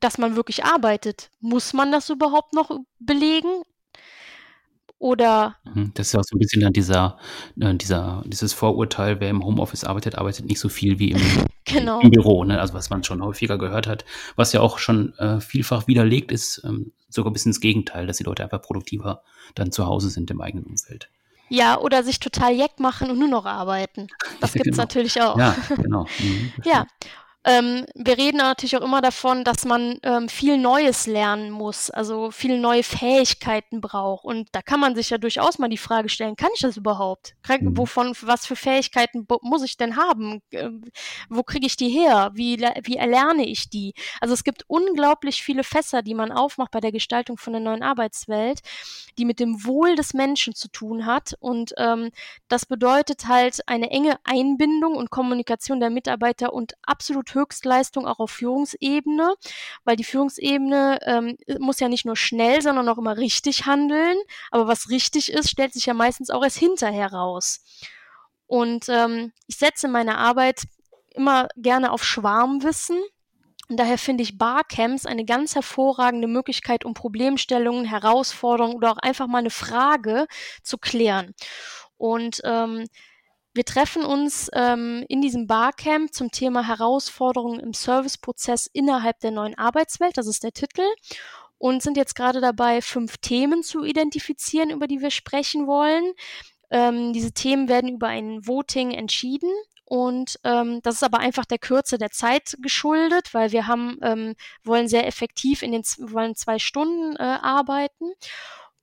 dass 0.00 0.18
man 0.18 0.36
wirklich 0.36 0.64
arbeitet? 0.64 1.30
Muss 1.40 1.72
man 1.72 1.90
das 1.92 2.10
überhaupt 2.10 2.52
noch 2.52 2.70
belegen? 2.98 3.62
Oder 5.02 5.56
mhm, 5.64 5.90
das 5.94 6.06
ist 6.06 6.12
ja 6.12 6.20
auch 6.20 6.24
so 6.24 6.36
ein 6.36 6.38
bisschen 6.38 6.62
dann 6.62 6.72
dieser, 6.72 7.18
äh, 7.58 7.74
dieser, 7.74 8.22
dieses 8.24 8.52
Vorurteil, 8.52 9.18
wer 9.18 9.30
im 9.30 9.44
Homeoffice 9.44 9.82
arbeitet, 9.82 10.14
arbeitet 10.14 10.46
nicht 10.46 10.60
so 10.60 10.68
viel 10.68 11.00
wie 11.00 11.10
im, 11.10 11.20
genau. 11.64 11.98
im 11.98 12.12
Büro, 12.12 12.44
ne? 12.44 12.60
Also 12.60 12.74
was 12.74 12.88
man 12.88 13.02
schon 13.02 13.20
häufiger 13.20 13.58
gehört 13.58 13.88
hat, 13.88 14.04
was 14.36 14.52
ja 14.52 14.60
auch 14.60 14.78
schon 14.78 15.12
äh, 15.18 15.40
vielfach 15.40 15.88
widerlegt 15.88 16.30
ist, 16.30 16.62
ähm, 16.64 16.92
sogar 17.08 17.32
bis 17.32 17.44
ins 17.44 17.58
Gegenteil, 17.58 18.06
dass 18.06 18.18
die 18.18 18.22
Leute 18.22 18.44
einfach 18.44 18.62
produktiver 18.62 19.24
dann 19.56 19.72
zu 19.72 19.86
Hause 19.86 20.08
sind 20.08 20.30
im 20.30 20.40
eigenen 20.40 20.66
Umfeld. 20.66 21.08
Ja, 21.48 21.80
oder 21.80 22.04
sich 22.04 22.20
total 22.20 22.52
jeck 22.52 22.78
machen 22.78 23.10
und 23.10 23.18
nur 23.18 23.28
noch 23.28 23.44
arbeiten. 23.44 24.06
Das 24.40 24.54
ja, 24.54 24.62
gibt's 24.62 24.76
genau. 24.76 24.82
natürlich 24.82 25.20
auch. 25.20 25.36
Ja, 25.36 25.56
genau. 25.82 26.06
Mhm, 26.20 26.52
ja, 26.64 26.86
ähm, 27.44 27.86
wir 27.96 28.18
reden 28.18 28.36
natürlich 28.36 28.76
auch 28.76 28.82
immer 28.82 29.00
davon, 29.00 29.42
dass 29.42 29.64
man 29.64 29.98
ähm, 30.04 30.28
viel 30.28 30.58
Neues 30.58 31.08
lernen 31.08 31.50
muss, 31.50 31.90
also 31.90 32.30
viele 32.30 32.58
neue 32.58 32.84
Fähigkeiten 32.84 33.80
braucht. 33.80 34.24
Und 34.24 34.48
da 34.52 34.62
kann 34.62 34.78
man 34.78 34.94
sich 34.94 35.10
ja 35.10 35.18
durchaus 35.18 35.58
mal 35.58 35.68
die 35.68 35.76
Frage 35.76 36.08
stellen, 36.08 36.36
kann 36.36 36.50
ich 36.54 36.60
das 36.60 36.76
überhaupt? 36.76 37.34
Krieg, 37.42 37.62
mhm. 37.62 37.76
wovon, 37.76 38.14
was 38.22 38.46
für 38.46 38.54
Fähigkeiten 38.54 39.26
muss 39.42 39.64
ich 39.64 39.76
denn 39.76 39.96
haben? 39.96 40.40
Ähm, 40.52 40.84
wo 41.28 41.42
kriege 41.42 41.66
ich 41.66 41.76
die 41.76 41.88
her? 41.88 42.30
Wie, 42.34 42.60
wie 42.84 42.96
erlerne 42.96 43.44
ich 43.44 43.68
die? 43.68 43.94
Also 44.20 44.34
es 44.34 44.44
gibt 44.44 44.62
unglaublich 44.68 45.42
viele 45.42 45.64
Fässer, 45.64 46.02
die 46.02 46.14
man 46.14 46.30
aufmacht 46.30 46.70
bei 46.70 46.80
der 46.80 46.92
Gestaltung 46.92 47.38
von 47.38 47.54
der 47.54 47.62
neuen 47.62 47.82
Arbeitswelt, 47.82 48.60
die 49.18 49.24
mit 49.24 49.40
dem 49.40 49.64
Wohl 49.64 49.96
des 49.96 50.14
Menschen 50.14 50.54
zu 50.54 50.68
tun 50.68 51.06
hat. 51.06 51.34
Und 51.40 51.74
ähm, 51.76 52.10
das 52.46 52.66
bedeutet 52.66 53.26
halt 53.26 53.66
eine 53.66 53.90
enge 53.90 54.16
Einbindung 54.22 54.94
und 54.94 55.10
Kommunikation 55.10 55.80
der 55.80 55.90
Mitarbeiter 55.90 56.52
und 56.52 56.74
absolut 56.82 57.31
Höchstleistung 57.34 58.06
auch 58.06 58.18
auf 58.18 58.30
Führungsebene, 58.30 59.34
weil 59.84 59.96
die 59.96 60.04
Führungsebene 60.04 60.98
ähm, 61.04 61.36
muss 61.58 61.80
ja 61.80 61.88
nicht 61.88 62.04
nur 62.04 62.16
schnell, 62.16 62.62
sondern 62.62 62.88
auch 62.88 62.98
immer 62.98 63.16
richtig 63.16 63.66
handeln. 63.66 64.16
Aber 64.50 64.66
was 64.68 64.90
richtig 64.90 65.32
ist, 65.32 65.50
stellt 65.50 65.72
sich 65.72 65.86
ja 65.86 65.94
meistens 65.94 66.30
auch 66.30 66.42
erst 66.42 66.58
hinterher 66.58 67.12
raus. 67.12 67.60
Und 68.46 68.88
ähm, 68.88 69.32
ich 69.46 69.56
setze 69.56 69.88
meine 69.88 70.18
Arbeit 70.18 70.62
immer 71.14 71.48
gerne 71.56 71.92
auf 71.92 72.04
Schwarmwissen. 72.04 73.02
Und 73.68 73.78
daher 73.78 73.96
finde 73.96 74.22
ich 74.22 74.36
Barcamps 74.36 75.06
eine 75.06 75.24
ganz 75.24 75.54
hervorragende 75.54 76.28
Möglichkeit, 76.28 76.84
um 76.84 76.92
Problemstellungen, 76.92 77.86
Herausforderungen 77.86 78.74
oder 78.74 78.92
auch 78.92 78.98
einfach 78.98 79.26
mal 79.26 79.38
eine 79.38 79.50
Frage 79.50 80.26
zu 80.62 80.76
klären. 80.76 81.34
Und 81.96 82.42
ähm, 82.44 82.84
wir 83.54 83.64
treffen 83.64 84.04
uns 84.04 84.50
ähm, 84.54 85.04
in 85.08 85.20
diesem 85.20 85.46
Barcamp 85.46 86.14
zum 86.14 86.30
Thema 86.30 86.66
Herausforderungen 86.66 87.60
im 87.60 87.72
Serviceprozess 87.74 88.68
innerhalb 88.72 89.20
der 89.20 89.30
neuen 89.30 89.56
Arbeitswelt. 89.58 90.16
Das 90.16 90.26
ist 90.26 90.42
der 90.42 90.52
Titel. 90.52 90.82
Und 91.58 91.82
sind 91.82 91.96
jetzt 91.96 92.16
gerade 92.16 92.40
dabei, 92.40 92.82
fünf 92.82 93.18
Themen 93.18 93.62
zu 93.62 93.84
identifizieren, 93.84 94.70
über 94.70 94.88
die 94.88 95.00
wir 95.00 95.10
sprechen 95.10 95.66
wollen. 95.66 96.12
Ähm, 96.70 97.12
diese 97.12 97.32
Themen 97.32 97.68
werden 97.68 97.90
über 97.90 98.08
ein 98.08 98.46
Voting 98.46 98.90
entschieden. 98.90 99.50
Und 99.84 100.40
ähm, 100.42 100.80
das 100.82 100.96
ist 100.96 101.02
aber 101.04 101.18
einfach 101.18 101.44
der 101.44 101.58
Kürze 101.58 101.98
der 101.98 102.10
Zeit 102.10 102.56
geschuldet, 102.60 103.34
weil 103.34 103.52
wir 103.52 103.66
haben, 103.66 103.98
ähm, 104.02 104.34
wollen 104.64 104.88
sehr 104.88 105.06
effektiv 105.06 105.62
in 105.62 105.72
den 105.72 105.82
wollen 105.98 106.34
zwei 106.34 106.58
Stunden 106.58 107.14
äh, 107.16 107.22
arbeiten. 107.22 108.12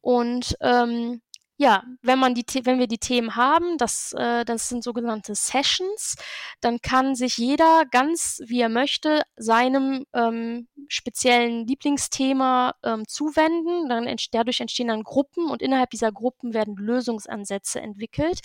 Und 0.01 0.55
ähm, 0.61 1.21
ja, 1.61 1.83
wenn 2.01 2.19
man 2.19 2.35
die, 2.35 2.45
wenn 2.63 2.79
wir 2.79 2.87
die 2.87 2.99
Themen 2.99 3.35
haben, 3.35 3.77
das, 3.77 4.13
äh, 4.13 4.45
das 4.45 4.69
sind 4.69 4.81
sogenannte 4.81 5.35
Sessions, 5.35 6.15
dann 6.61 6.79
kann 6.79 7.15
sich 7.15 7.37
jeder 7.37 7.83
ganz 7.91 8.39
wie 8.45 8.61
er 8.61 8.69
möchte 8.69 9.23
seinem 9.35 10.05
ähm, 10.13 10.69
speziellen 10.87 11.67
Lieblingsthema 11.67 12.75
ähm, 12.81 13.05
zuwenden. 13.09 13.89
Dann 13.89 14.07
ent 14.07 14.33
dadurch 14.33 14.61
entstehen 14.61 14.87
dann 14.87 15.03
Gruppen 15.03 15.49
und 15.49 15.61
innerhalb 15.61 15.89
dieser 15.89 16.13
Gruppen 16.13 16.53
werden 16.53 16.77
Lösungsansätze 16.77 17.81
entwickelt, 17.81 18.39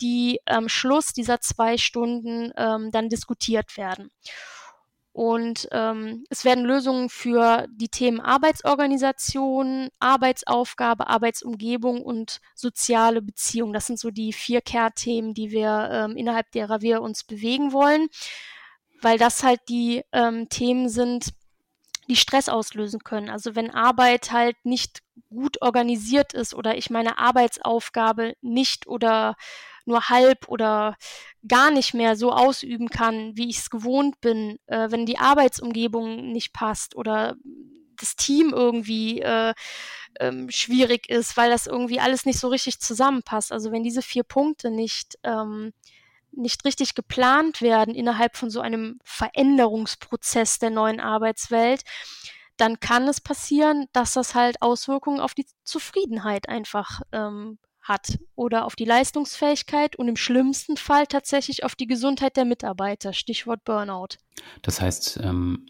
die 0.00 0.40
am 0.44 0.68
Schluss 0.68 1.12
dieser 1.12 1.40
zwei 1.40 1.78
Stunden 1.78 2.50
ähm, 2.56 2.90
dann 2.90 3.08
diskutiert 3.08 3.76
werden. 3.76 4.10
Und 5.18 5.66
ähm, 5.72 6.22
es 6.30 6.44
werden 6.44 6.64
Lösungen 6.64 7.08
für 7.08 7.66
die 7.72 7.88
Themen 7.88 8.20
Arbeitsorganisation, 8.20 9.88
Arbeitsaufgabe, 9.98 11.08
Arbeitsumgebung 11.08 12.02
und 12.02 12.40
soziale 12.54 13.20
Beziehung. 13.20 13.72
Das 13.72 13.88
sind 13.88 13.98
so 13.98 14.12
die 14.12 14.32
vier 14.32 14.60
Kernthemen, 14.60 15.34
die 15.34 15.50
wir 15.50 15.88
ähm, 15.90 16.16
innerhalb 16.16 16.52
derer 16.52 16.82
wir 16.82 17.02
uns 17.02 17.24
bewegen 17.24 17.72
wollen, 17.72 18.06
weil 19.02 19.18
das 19.18 19.42
halt 19.42 19.58
die 19.68 20.04
ähm, 20.12 20.48
Themen 20.50 20.88
sind, 20.88 21.30
die 22.08 22.14
Stress 22.14 22.48
auslösen 22.48 23.00
können. 23.00 23.28
Also 23.28 23.56
wenn 23.56 23.72
Arbeit 23.72 24.30
halt 24.30 24.54
nicht 24.62 25.02
gut 25.30 25.60
organisiert 25.62 26.32
ist 26.32 26.54
oder 26.54 26.76
ich 26.76 26.90
meine 26.90 27.18
Arbeitsaufgabe 27.18 28.34
nicht 28.40 28.86
oder 28.86 29.34
nur 29.88 30.08
halb 30.08 30.48
oder 30.48 30.96
gar 31.46 31.70
nicht 31.70 31.94
mehr 31.94 32.16
so 32.16 32.32
ausüben 32.32 32.88
kann, 32.88 33.36
wie 33.36 33.48
ich 33.48 33.58
es 33.58 33.70
gewohnt 33.70 34.20
bin, 34.20 34.58
äh, 34.66 34.90
wenn 34.90 35.06
die 35.06 35.18
Arbeitsumgebung 35.18 36.30
nicht 36.32 36.52
passt 36.52 36.94
oder 36.94 37.34
das 37.96 38.14
Team 38.14 38.52
irgendwie 38.54 39.20
äh, 39.20 39.54
ähm, 40.20 40.48
schwierig 40.50 41.08
ist, 41.08 41.36
weil 41.36 41.50
das 41.50 41.66
irgendwie 41.66 41.98
alles 41.98 42.24
nicht 42.26 42.38
so 42.38 42.48
richtig 42.48 42.80
zusammenpasst. 42.80 43.50
Also 43.50 43.72
wenn 43.72 43.82
diese 43.82 44.02
vier 44.02 44.22
Punkte 44.22 44.70
nicht 44.70 45.18
ähm, 45.24 45.72
nicht 46.30 46.64
richtig 46.64 46.94
geplant 46.94 47.62
werden 47.62 47.94
innerhalb 47.94 48.36
von 48.36 48.50
so 48.50 48.60
einem 48.60 49.00
Veränderungsprozess 49.02 50.58
der 50.58 50.70
neuen 50.70 51.00
Arbeitswelt, 51.00 51.82
dann 52.56 52.80
kann 52.80 53.08
es 53.08 53.20
passieren, 53.20 53.86
dass 53.92 54.12
das 54.14 54.34
halt 54.34 54.60
Auswirkungen 54.60 55.20
auf 55.20 55.34
die 55.34 55.46
Zufriedenheit 55.64 56.48
einfach 56.48 57.00
ähm, 57.12 57.58
hat 57.88 58.18
oder 58.34 58.64
auf 58.64 58.76
die 58.76 58.84
Leistungsfähigkeit 58.84 59.96
und 59.96 60.08
im 60.08 60.16
schlimmsten 60.16 60.76
Fall 60.76 61.06
tatsächlich 61.06 61.64
auf 61.64 61.74
die 61.74 61.86
Gesundheit 61.86 62.36
der 62.36 62.44
Mitarbeiter, 62.44 63.12
Stichwort 63.12 63.64
Burnout. 63.64 64.18
Das 64.62 64.80
heißt, 64.80 65.20
ähm, 65.22 65.66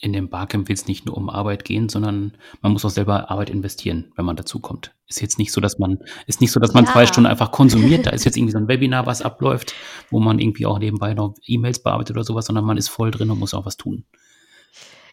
in 0.00 0.12
dem 0.12 0.28
Barcamp 0.28 0.68
will 0.68 0.74
es 0.74 0.86
nicht 0.86 1.06
nur 1.06 1.16
um 1.16 1.28
Arbeit 1.28 1.64
gehen, 1.64 1.88
sondern 1.88 2.36
man 2.62 2.72
muss 2.72 2.84
auch 2.84 2.90
selber 2.90 3.30
Arbeit 3.30 3.50
investieren, 3.50 4.12
wenn 4.16 4.24
man 4.24 4.36
dazu 4.36 4.60
kommt. 4.60 4.94
Ist 5.08 5.20
jetzt 5.20 5.38
nicht 5.38 5.50
so, 5.50 5.60
dass 5.60 5.78
man, 5.78 5.98
ist 6.26 6.40
nicht 6.40 6.52
so, 6.52 6.60
dass 6.60 6.72
man 6.72 6.84
ja. 6.84 6.92
zwei 6.92 7.06
Stunden 7.06 7.26
einfach 7.26 7.50
konsumiert. 7.50 8.06
Da 8.06 8.10
ist 8.10 8.24
jetzt 8.24 8.36
irgendwie 8.36 8.52
so 8.52 8.58
ein 8.58 8.68
Webinar, 8.68 9.06
was 9.06 9.22
abläuft, 9.22 9.74
wo 10.10 10.20
man 10.20 10.38
irgendwie 10.38 10.66
auch 10.66 10.78
nebenbei 10.78 11.14
noch 11.14 11.34
E-Mails 11.46 11.82
bearbeitet 11.82 12.16
oder 12.16 12.24
sowas, 12.24 12.46
sondern 12.46 12.64
man 12.64 12.76
ist 12.76 12.88
voll 12.88 13.10
drin 13.10 13.30
und 13.30 13.40
muss 13.40 13.54
auch 13.54 13.66
was 13.66 13.76
tun. 13.76 14.04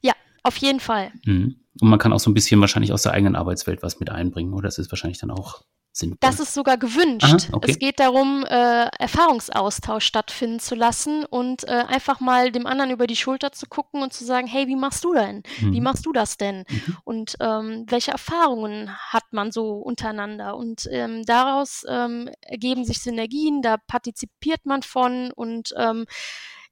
Ja, 0.01 0.13
auf 0.43 0.57
jeden 0.57 0.79
Fall. 0.79 1.11
Mhm. 1.25 1.55
Und 1.81 1.89
man 1.89 1.97
kann 1.97 2.13
auch 2.13 2.19
so 2.19 2.29
ein 2.29 2.35
bisschen 2.35 2.61
wahrscheinlich 2.61 2.93
aus 2.93 3.01
der 3.01 3.13
eigenen 3.13 3.35
Arbeitswelt 3.35 3.81
was 3.81 3.99
mit 3.99 4.11
einbringen, 4.11 4.53
oder? 4.53 4.67
Das 4.67 4.77
ist 4.77 4.91
wahrscheinlich 4.91 5.17
dann 5.17 5.31
auch 5.31 5.63
sinnvoll. 5.97 6.17
Das 6.19 6.39
ist 6.39 6.53
sogar 6.53 6.77
gewünscht. 6.77 7.47
Aha, 7.47 7.53
okay. 7.53 7.71
Es 7.71 7.79
geht 7.79 7.99
darum, 7.99 8.45
äh, 8.45 8.87
Erfahrungsaustausch 8.99 10.05
stattfinden 10.05 10.59
zu 10.59 10.75
lassen 10.75 11.25
und 11.25 11.63
äh, 11.67 11.85
einfach 11.87 12.19
mal 12.19 12.51
dem 12.51 12.67
anderen 12.67 12.91
über 12.91 13.07
die 13.07 13.15
Schulter 13.15 13.51
zu 13.51 13.65
gucken 13.67 14.01
und 14.01 14.13
zu 14.13 14.25
sagen, 14.25 14.47
hey, 14.47 14.67
wie 14.67 14.75
machst 14.75 15.03
du 15.03 15.13
denn? 15.13 15.43
Mhm. 15.61 15.73
Wie 15.73 15.81
machst 15.81 16.05
du 16.05 16.11
das 16.11 16.37
denn? 16.37 16.65
Mhm. 16.69 16.97
Und 17.03 17.35
ähm, 17.39 17.85
welche 17.87 18.11
Erfahrungen 18.11 18.95
hat 18.95 19.25
man 19.31 19.51
so 19.51 19.73
untereinander? 19.73 20.57
Und 20.57 20.87
ähm, 20.91 21.23
daraus 21.25 21.85
ähm, 21.87 22.29
ergeben 22.41 22.85
sich 22.85 23.01
Synergien, 23.01 23.61
da 23.61 23.77
partizipiert 23.77 24.65
man 24.65 24.83
von 24.83 25.31
und 25.31 25.73
ähm, 25.77 26.05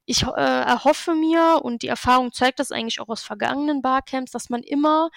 ich 0.06 0.22
äh, 0.22 0.30
erhoffe 0.30 1.14
mir, 1.14 1.60
und 1.62 1.82
die 1.82 1.88
Erfahrung 1.88 2.32
zeigt 2.32 2.58
das 2.58 2.72
eigentlich 2.72 3.00
auch 3.00 3.08
aus 3.08 3.22
vergangenen 3.22 3.80
Barcamps, 3.80 4.32
dass 4.32 4.50
man 4.50 4.62
immer 4.62 5.08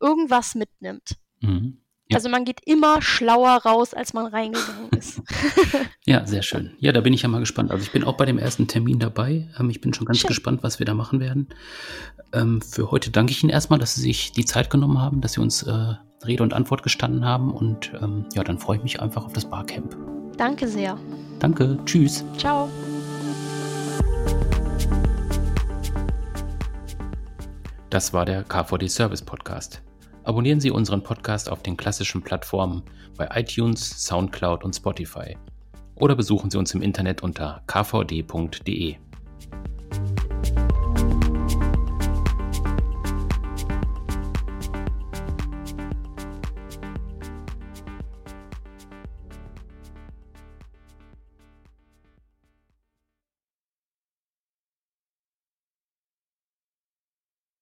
irgendwas 0.00 0.54
mitnimmt. 0.54 1.16
Mhm. 1.40 1.80
Ja. 2.10 2.16
Also 2.16 2.30
man 2.30 2.46
geht 2.46 2.60
immer 2.64 3.02
schlauer 3.02 3.60
raus, 3.64 3.92
als 3.92 4.14
man 4.14 4.26
reingegangen 4.26 4.88
ist. 4.96 5.20
ja, 6.06 6.26
sehr 6.26 6.42
schön. 6.42 6.72
Ja, 6.78 6.92
da 6.92 7.02
bin 7.02 7.12
ich 7.12 7.20
ja 7.22 7.28
mal 7.28 7.40
gespannt. 7.40 7.70
Also 7.70 7.82
ich 7.82 7.92
bin 7.92 8.02
auch 8.02 8.16
bei 8.16 8.24
dem 8.24 8.38
ersten 8.38 8.66
Termin 8.66 8.98
dabei. 8.98 9.48
Ähm, 9.58 9.68
ich 9.68 9.82
bin 9.82 9.92
schon 9.92 10.06
ganz 10.06 10.18
schön. 10.20 10.28
gespannt, 10.28 10.62
was 10.62 10.78
wir 10.78 10.86
da 10.86 10.94
machen 10.94 11.20
werden. 11.20 11.48
Ähm, 12.32 12.62
für 12.62 12.90
heute 12.90 13.10
danke 13.10 13.32
ich 13.32 13.42
Ihnen 13.42 13.50
erstmal, 13.50 13.78
dass 13.78 13.94
Sie 13.94 14.00
sich 14.00 14.32
die 14.32 14.46
Zeit 14.46 14.70
genommen 14.70 14.98
haben, 14.98 15.20
dass 15.20 15.34
Sie 15.34 15.40
uns 15.42 15.62
äh, 15.64 15.94
Rede 16.26 16.42
und 16.42 16.54
Antwort 16.54 16.82
gestanden 16.82 17.26
haben. 17.26 17.52
Und 17.52 17.92
ähm, 18.00 18.24
ja, 18.34 18.42
dann 18.42 18.58
freue 18.58 18.78
ich 18.78 18.82
mich 18.82 19.02
einfach 19.02 19.26
auf 19.26 19.34
das 19.34 19.44
Barcamp. 19.44 19.94
Danke 20.38 20.66
sehr. 20.66 20.98
Danke. 21.40 21.78
Tschüss. 21.84 22.24
Ciao. 22.38 22.70
Das 27.90 28.14
war 28.14 28.24
der 28.24 28.44
KVD 28.44 28.88
Service 28.88 29.22
Podcast. 29.22 29.82
Abonnieren 30.28 30.60
Sie 30.60 30.70
unseren 30.70 31.02
Podcast 31.02 31.50
auf 31.50 31.62
den 31.62 31.78
klassischen 31.78 32.20
Plattformen 32.20 32.82
bei 33.16 33.26
iTunes, 33.32 34.04
SoundCloud 34.04 34.62
und 34.62 34.76
Spotify. 34.76 35.38
Oder 35.94 36.16
besuchen 36.16 36.50
Sie 36.50 36.58
uns 36.58 36.74
im 36.74 36.82
Internet 36.82 37.22
unter 37.22 37.62
kvd.de. 37.66 38.96